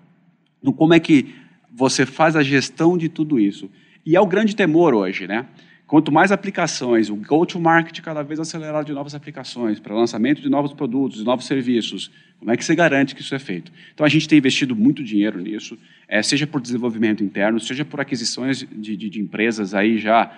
Então, 0.62 0.73
como 0.73 0.93
é 0.93 0.99
que 0.99 1.36
você 1.71 2.05
faz 2.05 2.36
a 2.36 2.43
gestão 2.43 2.97
de 2.97 3.10
tudo 3.10 3.39
isso? 3.39 3.69
E 4.05 4.15
é 4.15 4.21
o 4.21 4.25
grande 4.25 4.55
temor 4.55 4.93
hoje, 4.93 5.27
né? 5.27 5.45
Quanto 5.86 6.12
mais 6.12 6.33
aplicações, 6.33 7.10
o 7.10 7.15
go-to-market 7.15 8.01
cada 8.01 8.21
vez 8.21 8.41
acelerado 8.41 8.86
de 8.86 8.91
novas 8.91 9.15
aplicações, 9.15 9.79
para 9.79 9.95
lançamento 9.95 10.41
de 10.41 10.49
novos 10.49 10.73
produtos, 10.73 11.19
de 11.19 11.23
novos 11.23 11.45
serviços, 11.45 12.12
como 12.39 12.51
é 12.51 12.57
que 12.57 12.65
você 12.65 12.75
garante 12.75 13.15
que 13.15 13.21
isso 13.21 13.33
é 13.33 13.39
feito? 13.39 13.71
Então, 13.93 14.05
a 14.05 14.10
gente 14.10 14.27
tem 14.27 14.38
investido 14.38 14.75
muito 14.75 15.01
dinheiro 15.01 15.39
nisso, 15.39 15.77
é, 16.05 16.21
seja 16.21 16.45
por 16.45 16.60
desenvolvimento 16.60 17.23
interno, 17.23 17.57
seja 17.60 17.86
por 17.86 18.01
aquisições 18.01 18.67
de, 18.69 18.97
de, 18.97 19.10
de 19.10 19.21
empresas 19.21 19.73
aí 19.73 19.97
já, 19.97 20.29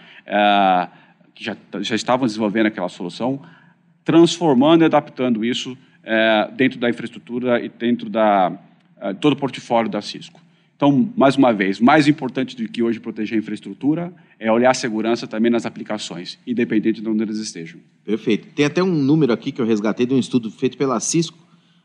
que 1.39 1.45
já, 1.45 1.55
já 1.79 1.95
estavam 1.95 2.27
desenvolvendo 2.27 2.65
aquela 2.65 2.89
solução, 2.89 3.41
transformando 4.03 4.83
e 4.83 4.85
adaptando 4.85 5.45
isso 5.45 5.77
é, 6.03 6.51
dentro 6.53 6.77
da 6.77 6.89
infraestrutura 6.89 7.63
e 7.63 7.69
dentro 7.69 8.09
da 8.09 8.51
é, 8.99 9.13
todo 9.13 9.33
o 9.33 9.35
portfólio 9.37 9.89
da 9.89 10.01
Cisco. 10.01 10.41
Então, 10.75 11.09
mais 11.15 11.37
uma 11.37 11.53
vez, 11.53 11.79
mais 11.79 12.09
importante 12.09 12.57
do 12.57 12.67
que 12.67 12.83
hoje 12.83 12.99
proteger 12.99 13.37
a 13.37 13.41
infraestrutura 13.41 14.13
é 14.37 14.51
olhar 14.51 14.71
a 14.71 14.73
segurança 14.73 15.27
também 15.27 15.49
nas 15.49 15.65
aplicações, 15.65 16.37
independente 16.45 17.01
de 17.01 17.07
onde 17.07 17.23
eles 17.23 17.37
estejam. 17.37 17.79
Perfeito. 18.03 18.47
Tem 18.53 18.65
até 18.65 18.83
um 18.83 18.93
número 18.93 19.31
aqui 19.31 19.53
que 19.53 19.61
eu 19.61 19.65
resgatei 19.65 20.05
de 20.05 20.13
um 20.13 20.19
estudo 20.19 20.51
feito 20.51 20.77
pela 20.77 20.99
Cisco, 20.99 21.37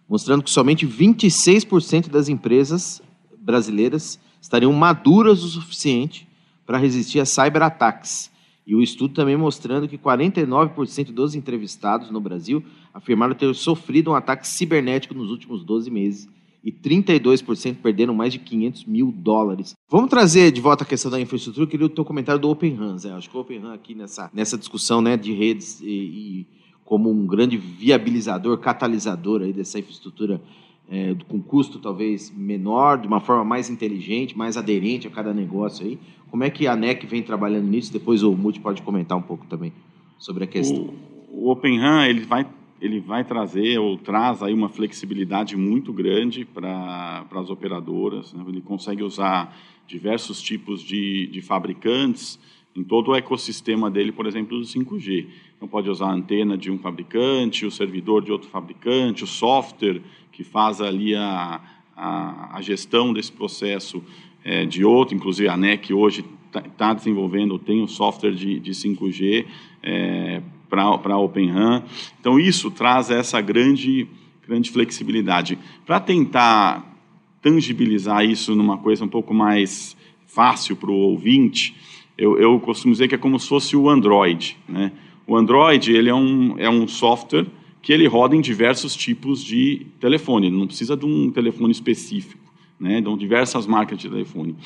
mostrando 0.09 0.43
que 0.43 0.51
somente 0.51 0.85
26% 0.85 2.09
das 2.09 2.29
empresas 2.29 3.01
brasileiras 3.39 4.19
estariam 4.41 4.73
maduras 4.73 5.45
o 5.45 5.49
suficiente 5.49 6.27
para 6.67 6.77
resistir 6.77 7.21
a 7.21 7.25
cyberataques. 7.25 8.34
E 8.67 8.75
o 8.75 8.83
estudo 8.83 9.13
também 9.15 9.37
mostrando 9.37 9.87
que 9.87 9.99
49% 9.99 11.13
dos 11.13 11.35
entrevistados 11.35 12.11
no 12.11 12.21
Brasil 12.21 12.65
afirmaram 12.93 13.35
ter 13.35 13.55
sofrido 13.55 14.11
um 14.11 14.15
ataque 14.15 14.47
cibernético 14.49 15.15
nos 15.15 15.31
últimos 15.31 15.63
12 15.63 15.91
meses 15.91 16.29
e 16.65 16.73
32% 16.73 17.77
perderam 17.83 18.15
mais 18.15 18.33
de 18.33 18.39
500 18.39 18.87
mil 18.87 19.13
dólares. 19.13 19.75
Vamos 19.87 20.09
trazer 20.09 20.51
de 20.51 20.63
volta 20.63 20.83
a 20.83 20.87
questão 20.87 21.11
da 21.11 21.21
infraestrutura. 21.21 21.67
Queria 21.67 21.85
o 21.85 21.91
teu 21.91 22.07
comentário 22.07 22.41
do 22.41 22.49
Open 22.49 22.75
Runs. 22.75 23.05
Né? 23.05 23.13
Acho 23.13 23.29
que 23.29 23.37
o 23.37 23.41
Open 23.41 23.59
Run 23.59 23.73
aqui 23.73 23.95
nessa, 23.95 24.31
nessa 24.33 24.57
discussão 24.57 25.03
né, 25.03 25.15
de 25.15 25.35
redes 25.35 25.81
e, 25.83 25.87
e 25.87 26.47
como 26.83 27.11
um 27.11 27.27
grande 27.27 27.59
viabilizador, 27.59 28.57
catalisador 28.57 29.43
aí 29.43 29.53
dessa 29.53 29.79
infraestrutura 29.79 30.41
é, 30.89 31.15
com 31.29 31.41
custo 31.41 31.79
talvez 31.79 32.33
menor, 32.35 32.99
de 32.99 33.07
uma 33.07 33.21
forma 33.21 33.45
mais 33.45 33.69
inteligente, 33.69 34.37
mais 34.37 34.57
aderente 34.57 35.07
a 35.07 35.11
cada 35.11 35.35
negócio 35.35 35.85
aí. 35.85 35.99
Como 36.35 36.43
é 36.43 36.51
que 36.51 36.67
a 36.67 36.75
NEC 36.75 37.07
vem 37.07 37.23
trabalhando 37.23 37.69
nisso? 37.69 37.93
Depois 37.93 38.25
o 38.25 38.33
Multi 38.33 38.59
pode 38.59 38.83
comentar 38.83 39.17
um 39.17 39.23
pouco 39.23 39.47
também 39.47 39.73
sobre 40.19 40.43
a 40.43 40.47
questão. 40.49 40.93
O, 41.31 41.45
o 41.45 41.49
Open 41.49 41.79
Run, 41.79 42.03
ele 42.03 42.25
vai 42.25 42.45
ele 42.83 42.99
vai 42.99 43.23
trazer 43.23 43.79
ou 43.79 43.97
traz 43.97 44.43
aí 44.43 44.53
uma 44.53 44.69
flexibilidade 44.69 45.57
muito 45.57 45.93
grande 45.93 46.45
para 46.45 47.25
as 47.37 47.51
operadoras. 47.51 48.35
Né? 48.35 48.45
Ele 48.49 48.61
consegue 48.61 49.05
usar 49.05 49.57
diversos 49.87 50.43
tipos 50.43 50.83
de, 50.83 51.29
de 51.29 51.41
fabricantes 51.41 52.37
em 52.75 52.83
todo 52.83 53.13
o 53.13 53.15
ecossistema 53.15 53.89
dele, 53.89 54.11
por 54.11 54.27
exemplo, 54.27 54.59
do 54.59 54.65
5G. 54.65 55.29
Então, 55.57 55.69
pode 55.69 55.89
usar 55.89 56.07
a 56.07 56.13
antena 56.15 56.59
de 56.59 56.69
um 56.69 56.81
fabricante, 56.81 57.65
o 57.65 57.71
servidor 57.71 58.25
de 58.25 58.33
outro 58.33 58.49
fabricante, 58.49 59.23
o 59.23 59.29
software 59.29 60.03
que 60.33 60.43
faz 60.43 60.81
ali 60.81 61.15
a, 61.15 61.61
a, 61.97 62.57
a 62.57 62.61
gestão 62.61 63.13
desse 63.13 63.31
processo 63.31 64.03
é, 64.45 64.67
de 64.67 64.85
outro, 64.85 65.17
inclusive 65.17 65.49
a 65.49 65.57
NEC 65.57 65.93
hoje 65.93 66.25
está 66.47 66.61
tá 66.61 66.95
desenvolvendo, 66.95 67.59
tem 67.59 67.83
o 67.83 67.89
software 67.89 68.33
de, 68.33 68.61
de 68.61 68.73
5G 68.73 69.47
é, 69.83 70.43
para 70.69 71.15
a 71.15 71.19
Open 71.19 71.51
RAN. 71.51 71.83
Então, 72.21 72.39
isso 72.39 72.71
traz 72.71 73.11
essa 73.11 73.41
grande, 73.41 74.07
grande 74.47 74.71
flexibilidade. 74.71 75.59
Para 75.87 75.99
tentar 75.99 76.95
tangibilizar 77.41 78.25
isso 78.25 78.55
numa 78.55 78.79
coisa 78.79 79.05
um 79.05 79.09
pouco 79.09 79.35
mais 79.35 79.97
fácil 80.27 80.77
para 80.77 80.91
o 80.91 80.95
ouvinte, 80.95 81.77
eu, 82.17 82.39
eu, 82.39 82.59
costumo 82.61 82.93
dizer 82.93 83.09
que 83.09 83.15
é 83.15 83.19
como 83.19 83.39
se 83.39 83.49
fosse 83.49 83.77
o 83.77 83.89
Android. 83.89 84.57
Né? 84.69 84.93
O 85.27 85.37
Android 85.37 85.93
ele 85.93 86.09
é, 86.09 86.15
um, 86.15 86.59
é 86.59 86.71
um 86.71 86.87
software 86.87 87.47
que 87.83 87.93
ele 87.93 88.07
roda 88.07 88.35
em 88.35 88.41
diversos 88.41 88.97
tipos 88.97 89.45
de 89.45 89.87
telefone, 90.01 90.47
ele 90.47 90.57
não 90.57 90.67
precisa 90.67 90.97
de 90.97 91.05
um 91.05 91.31
telefone 91.31 91.71
específico, 91.71 92.44
né? 92.79 92.99
Então, 92.99 93.17
diversas 93.17 93.67
marcas 93.67 93.99
de 93.99 94.09
telefone. 94.09 94.57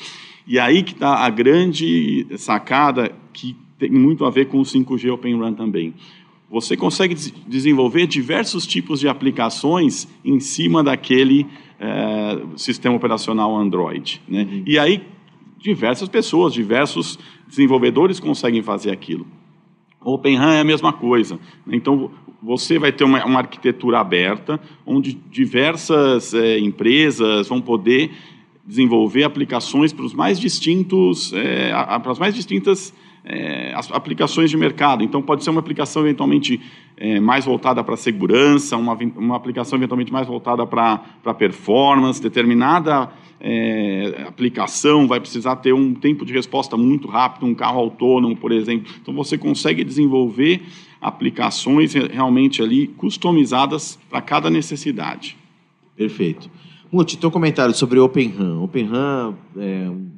E 0.47 0.57
aí 0.57 0.83
que 0.83 0.93
está 0.93 1.25
a 1.25 1.29
grande 1.29 2.25
sacada 2.37 3.11
que 3.31 3.55
tem 3.77 3.89
muito 3.89 4.25
a 4.25 4.29
ver 4.29 4.47
com 4.47 4.59
o 4.59 4.63
5G 4.63 5.13
Open 5.13 5.39
RAN 5.39 5.53
também. 5.53 5.93
Você 6.49 6.75
consegue 6.75 7.15
desenvolver 7.47 8.07
diversos 8.07 8.65
tipos 8.65 8.99
de 8.99 9.07
aplicações 9.07 10.07
em 10.25 10.39
cima 10.39 10.83
daquele 10.83 11.45
é, 11.79 12.41
sistema 12.57 12.95
operacional 12.95 13.55
Android. 13.55 14.21
Né? 14.27 14.47
Uhum. 14.51 14.63
E 14.65 14.79
aí, 14.79 15.03
diversas 15.59 16.09
pessoas, 16.09 16.53
diversos 16.53 17.19
desenvolvedores 17.47 18.19
conseguem 18.19 18.63
fazer 18.63 18.91
aquilo. 18.91 19.27
Open 20.01 20.37
RAN 20.37 20.53
é 20.53 20.61
a 20.61 20.63
mesma 20.63 20.91
coisa. 20.91 21.39
Então, 21.67 22.11
você 22.41 22.79
vai 22.79 22.91
ter 22.91 23.03
uma, 23.03 23.23
uma 23.25 23.39
arquitetura 23.39 23.99
aberta, 23.99 24.59
onde 24.85 25.13
diversas 25.13 26.33
é, 26.33 26.59
empresas 26.59 27.47
vão 27.47 27.61
poder 27.61 28.11
desenvolver 28.65 29.23
aplicações 29.23 29.91
para 29.91 30.05
os 30.05 30.13
mais 30.13 30.39
distintos, 30.39 31.33
é, 31.33 31.71
para 31.71 32.11
as 32.11 32.19
mais 32.19 32.35
distintas 32.35 32.93
é, 33.23 33.73
as 33.75 33.91
aplicações 33.91 34.49
de 34.49 34.57
mercado. 34.57 35.03
Então, 35.03 35.21
pode 35.21 35.43
ser 35.43 35.49
uma 35.49 35.59
aplicação 35.59 36.03
eventualmente 36.03 36.59
é, 36.97 37.19
mais 37.19 37.45
voltada 37.45 37.83
para 37.83 37.95
segurança, 37.97 38.77
uma, 38.77 38.97
uma 39.15 39.35
aplicação 39.35 39.77
eventualmente 39.77 40.11
mais 40.11 40.27
voltada 40.27 40.65
para 40.65 41.33
performance, 41.37 42.21
determinada 42.21 43.09
é, 43.39 44.25
aplicação 44.27 45.07
vai 45.07 45.19
precisar 45.19 45.55
ter 45.57 45.73
um 45.73 45.93
tempo 45.93 46.25
de 46.25 46.33
resposta 46.33 46.75
muito 46.75 47.07
rápido, 47.07 47.45
um 47.45 47.55
carro 47.55 47.79
autônomo, 47.79 48.35
por 48.35 48.51
exemplo. 48.51 48.91
Então, 49.01 49.13
você 49.13 49.37
consegue 49.37 49.83
desenvolver 49.83 50.61
aplicações 51.01 51.93
realmente 51.93 52.61
ali 52.61 52.87
customizadas 52.87 53.97
para 54.09 54.21
cada 54.21 54.49
necessidade. 54.49 55.37
Perfeito. 55.95 56.49
Muti, 56.91 57.17
teu 57.17 57.29
comentário 57.29 57.73
sobre 57.73 57.99
Open 57.99 58.29
RAM. 58.29 58.61
Open 58.61 58.85
RAM 58.85 59.35
é 59.57 59.89
um 59.89 60.09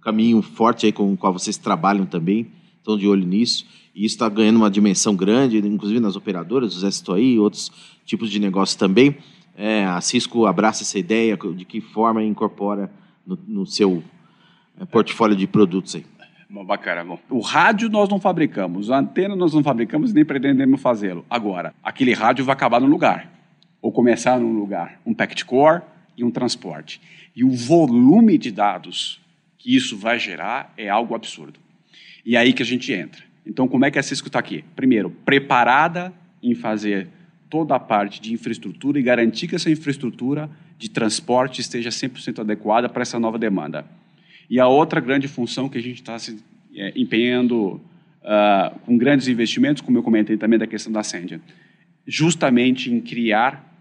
caminho 0.00 0.40
forte 0.40 0.86
aí 0.86 0.92
com 0.92 1.12
o 1.12 1.16
qual 1.16 1.32
vocês 1.32 1.56
trabalham 1.56 2.06
também, 2.06 2.46
estão 2.78 2.96
de 2.96 3.08
olho 3.08 3.26
nisso. 3.26 3.66
E 3.94 4.04
isso 4.04 4.14
está 4.14 4.28
ganhando 4.28 4.56
uma 4.56 4.70
dimensão 4.70 5.14
grande, 5.14 5.58
inclusive 5.58 6.00
nas 6.00 6.16
operadoras, 6.16 6.76
o 6.76 6.80
Zé 6.80 6.90
citou 6.90 7.14
aí, 7.14 7.38
outros 7.38 7.70
tipos 8.04 8.30
de 8.30 8.38
negócios 8.38 8.76
também. 8.76 9.16
É, 9.56 9.84
a 9.84 10.00
Cisco 10.00 10.46
abraça 10.46 10.82
essa 10.82 10.98
ideia, 10.98 11.36
de 11.36 11.64
que 11.64 11.80
forma 11.80 12.22
incorpora 12.22 12.90
no, 13.26 13.38
no 13.46 13.66
seu 13.66 14.02
é, 14.78 14.84
portfólio 14.84 15.36
de 15.36 15.46
produtos 15.46 15.94
aí. 15.94 16.04
Bom, 16.54 16.64
bacana. 16.64 17.02
Bom, 17.02 17.18
o 17.30 17.40
rádio 17.40 17.88
nós 17.88 18.08
não 18.08 18.20
fabricamos, 18.20 18.88
a 18.88 19.00
antena 19.00 19.34
nós 19.34 19.52
não 19.52 19.60
fabricamos 19.60 20.12
nem 20.12 20.24
pretendemos 20.24 20.80
fazê-lo. 20.80 21.26
Agora, 21.28 21.74
aquele 21.82 22.12
rádio 22.12 22.44
vai 22.44 22.52
acabar 22.52 22.80
no 22.80 22.86
lugar, 22.86 23.28
ou 23.82 23.90
começar 23.90 24.38
num 24.38 24.52
lugar, 24.52 25.00
um 25.04 25.12
packet 25.12 25.42
core 25.42 25.82
e 26.16 26.22
um 26.22 26.30
transporte. 26.30 27.00
E 27.34 27.42
o 27.42 27.50
volume 27.50 28.38
de 28.38 28.52
dados 28.52 29.20
que 29.58 29.74
isso 29.74 29.98
vai 29.98 30.16
gerar 30.16 30.72
é 30.76 30.88
algo 30.88 31.16
absurdo. 31.16 31.58
E 32.24 32.36
é 32.36 32.38
aí 32.38 32.52
que 32.52 32.62
a 32.62 32.66
gente 32.66 32.92
entra. 32.92 33.24
Então, 33.44 33.66
como 33.66 33.84
é 33.84 33.90
que 33.90 33.98
a 33.98 34.02
Cisco 34.04 34.28
está 34.28 34.38
aqui? 34.38 34.64
Primeiro, 34.76 35.10
preparada 35.10 36.12
em 36.40 36.54
fazer 36.54 37.08
toda 37.50 37.74
a 37.74 37.80
parte 37.80 38.20
de 38.20 38.32
infraestrutura 38.32 38.96
e 38.96 39.02
garantir 39.02 39.48
que 39.48 39.56
essa 39.56 39.72
infraestrutura 39.72 40.48
de 40.78 40.88
transporte 40.88 41.60
esteja 41.60 41.90
100% 41.90 42.38
adequada 42.38 42.88
para 42.88 43.02
essa 43.02 43.18
nova 43.18 43.40
demanda. 43.40 43.84
E 44.48 44.60
a 44.60 44.66
outra 44.66 45.00
grande 45.00 45.28
função 45.28 45.68
que 45.68 45.78
a 45.78 45.82
gente 45.82 46.00
está 46.00 46.18
se 46.18 46.38
é, 46.74 46.92
empenhando 46.96 47.80
uh, 48.22 48.78
com 48.80 48.96
grandes 48.96 49.28
investimentos, 49.28 49.82
como 49.82 49.98
eu 49.98 50.02
comentei 50.02 50.36
também 50.36 50.58
da 50.58 50.66
questão 50.66 50.92
da 50.92 51.00
Ascendia, 51.00 51.40
justamente 52.06 52.92
em 52.92 53.00
criar 53.00 53.72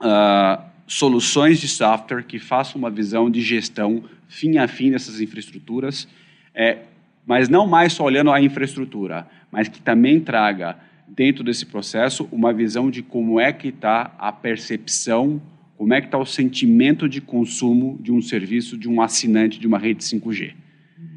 uh, 0.00 0.62
soluções 0.86 1.60
de 1.60 1.68
software 1.68 2.24
que 2.24 2.38
façam 2.38 2.78
uma 2.78 2.90
visão 2.90 3.30
de 3.30 3.40
gestão 3.40 4.02
fim 4.28 4.58
a 4.58 4.68
fim 4.68 4.90
dessas 4.90 5.20
infraestruturas, 5.20 6.08
é, 6.54 6.78
mas 7.26 7.48
não 7.48 7.66
mais 7.66 7.92
só 7.92 8.04
olhando 8.04 8.30
a 8.30 8.40
infraestrutura, 8.40 9.26
mas 9.50 9.68
que 9.68 9.80
também 9.80 10.20
traga 10.20 10.76
dentro 11.06 11.42
desse 11.42 11.66
processo 11.66 12.28
uma 12.30 12.52
visão 12.52 12.90
de 12.90 13.02
como 13.02 13.40
é 13.40 13.52
que 13.52 13.68
está 13.68 14.14
a 14.18 14.32
percepção, 14.32 15.40
como 15.80 15.94
é 15.94 16.00
que 16.02 16.08
está 16.08 16.18
o 16.18 16.26
sentimento 16.26 17.08
de 17.08 17.22
consumo 17.22 17.98
de 18.02 18.12
um 18.12 18.20
serviço 18.20 18.76
de 18.76 18.86
um 18.86 19.00
assinante 19.00 19.58
de 19.58 19.66
uma 19.66 19.78
rede 19.78 20.04
5G, 20.04 20.52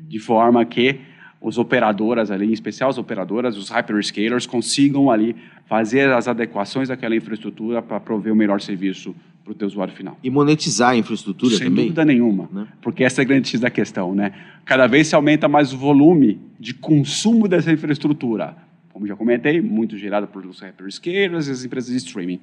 de 0.08 0.20
forma 0.20 0.64
que 0.64 1.02
os 1.42 1.58
operadoras 1.58 2.32
ali, 2.32 2.46
em 2.46 2.54
especial 2.54 2.90
as 2.90 2.98
operadoras, 2.98 3.58
os 3.58 3.68
hyperscalers, 3.68 4.46
consigam 4.46 5.12
ali 5.12 5.36
fazer 5.66 6.10
as 6.14 6.30
adequações 6.30 6.88
daquela 6.88 7.14
infraestrutura 7.14 7.82
para 7.82 8.00
prover 8.00 8.32
o 8.32 8.36
melhor 8.38 8.62
serviço 8.62 9.14
para 9.44 9.52
o 9.52 9.54
teu 9.54 9.68
usuário 9.68 9.94
final. 9.94 10.18
E 10.24 10.30
monetizar 10.30 10.92
a 10.92 10.96
infraestrutura 10.96 11.58
Sem 11.58 11.68
também? 11.68 11.76
Sem 11.76 11.86
dúvida 11.88 12.06
nenhuma, 12.06 12.48
né? 12.50 12.66
porque 12.82 13.04
essa 13.04 13.20
é 13.20 13.24
a 13.24 13.26
grande 13.26 13.50
X 13.50 13.60
da 13.60 13.70
questão. 13.70 14.16
Né? 14.16 14.32
Cada 14.64 14.88
vez 14.88 15.08
se 15.08 15.16
aumenta 15.16 15.50
mais 15.50 15.74
o 15.74 15.78
volume 15.78 16.40
de 16.58 16.74
consumo 16.74 17.50
dessa 17.50 17.70
infraestrutura. 17.70 18.56
Como 18.94 19.06
já 19.06 19.18
comentei, 19.18 19.60
muito 19.60 19.98
gerada 19.98 20.26
por 20.26 20.46
os 20.46 20.62
hyperscalers 20.62 21.50
e 21.50 21.52
as 21.52 21.66
empresas 21.66 21.92
de 21.92 21.98
streaming. 21.98 22.40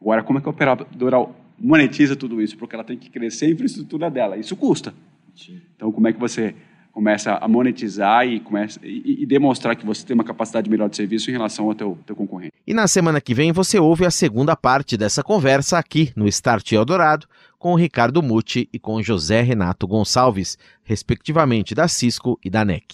Agora, 0.00 0.22
como 0.22 0.38
é 0.38 0.42
que 0.42 0.48
a 0.48 0.50
operadora 0.50 1.41
monetiza 1.58 2.16
tudo 2.16 2.40
isso? 2.40 2.56
Porque 2.56 2.74
ela 2.74 2.84
tem 2.84 2.96
que 2.96 3.10
crescer 3.10 3.46
a 3.46 3.50
infraestrutura 3.50 4.10
dela. 4.10 4.36
Isso 4.36 4.56
custa. 4.56 4.94
Sim. 5.34 5.60
Então, 5.76 5.90
como 5.90 6.08
é 6.08 6.12
que 6.12 6.20
você 6.20 6.54
começa 6.92 7.32
a 7.32 7.48
monetizar 7.48 8.26
e, 8.26 8.38
começa, 8.38 8.78
e, 8.84 9.22
e, 9.22 9.26
demonstrar 9.26 9.74
que 9.74 9.84
você 9.84 10.04
tem 10.04 10.14
uma 10.14 10.22
capacidade 10.22 10.68
melhor 10.68 10.90
de 10.90 10.96
serviço 10.96 11.30
em 11.30 11.32
relação 11.32 11.66
ao 11.66 11.74
teu, 11.74 11.98
teu 12.06 12.14
concorrente. 12.14 12.52
E 12.66 12.74
na 12.74 12.86
semana 12.86 13.20
que 13.20 13.34
vem 13.34 13.50
você 13.50 13.78
ouve 13.78 14.04
a 14.04 14.10
segunda 14.10 14.54
parte 14.54 14.96
dessa 14.96 15.22
conversa 15.22 15.78
aqui 15.78 16.12
no 16.14 16.28
Start 16.28 16.70
Eldorado 16.72 17.26
com 17.58 17.72
o 17.72 17.76
Ricardo 17.76 18.22
Muti 18.22 18.68
e 18.72 18.78
com 18.78 19.02
José 19.02 19.40
Renato 19.40 19.86
Gonçalves, 19.86 20.58
respectivamente 20.84 21.74
da 21.74 21.88
Cisco 21.88 22.38
e 22.44 22.50
da 22.50 22.64
NEC. 22.64 22.84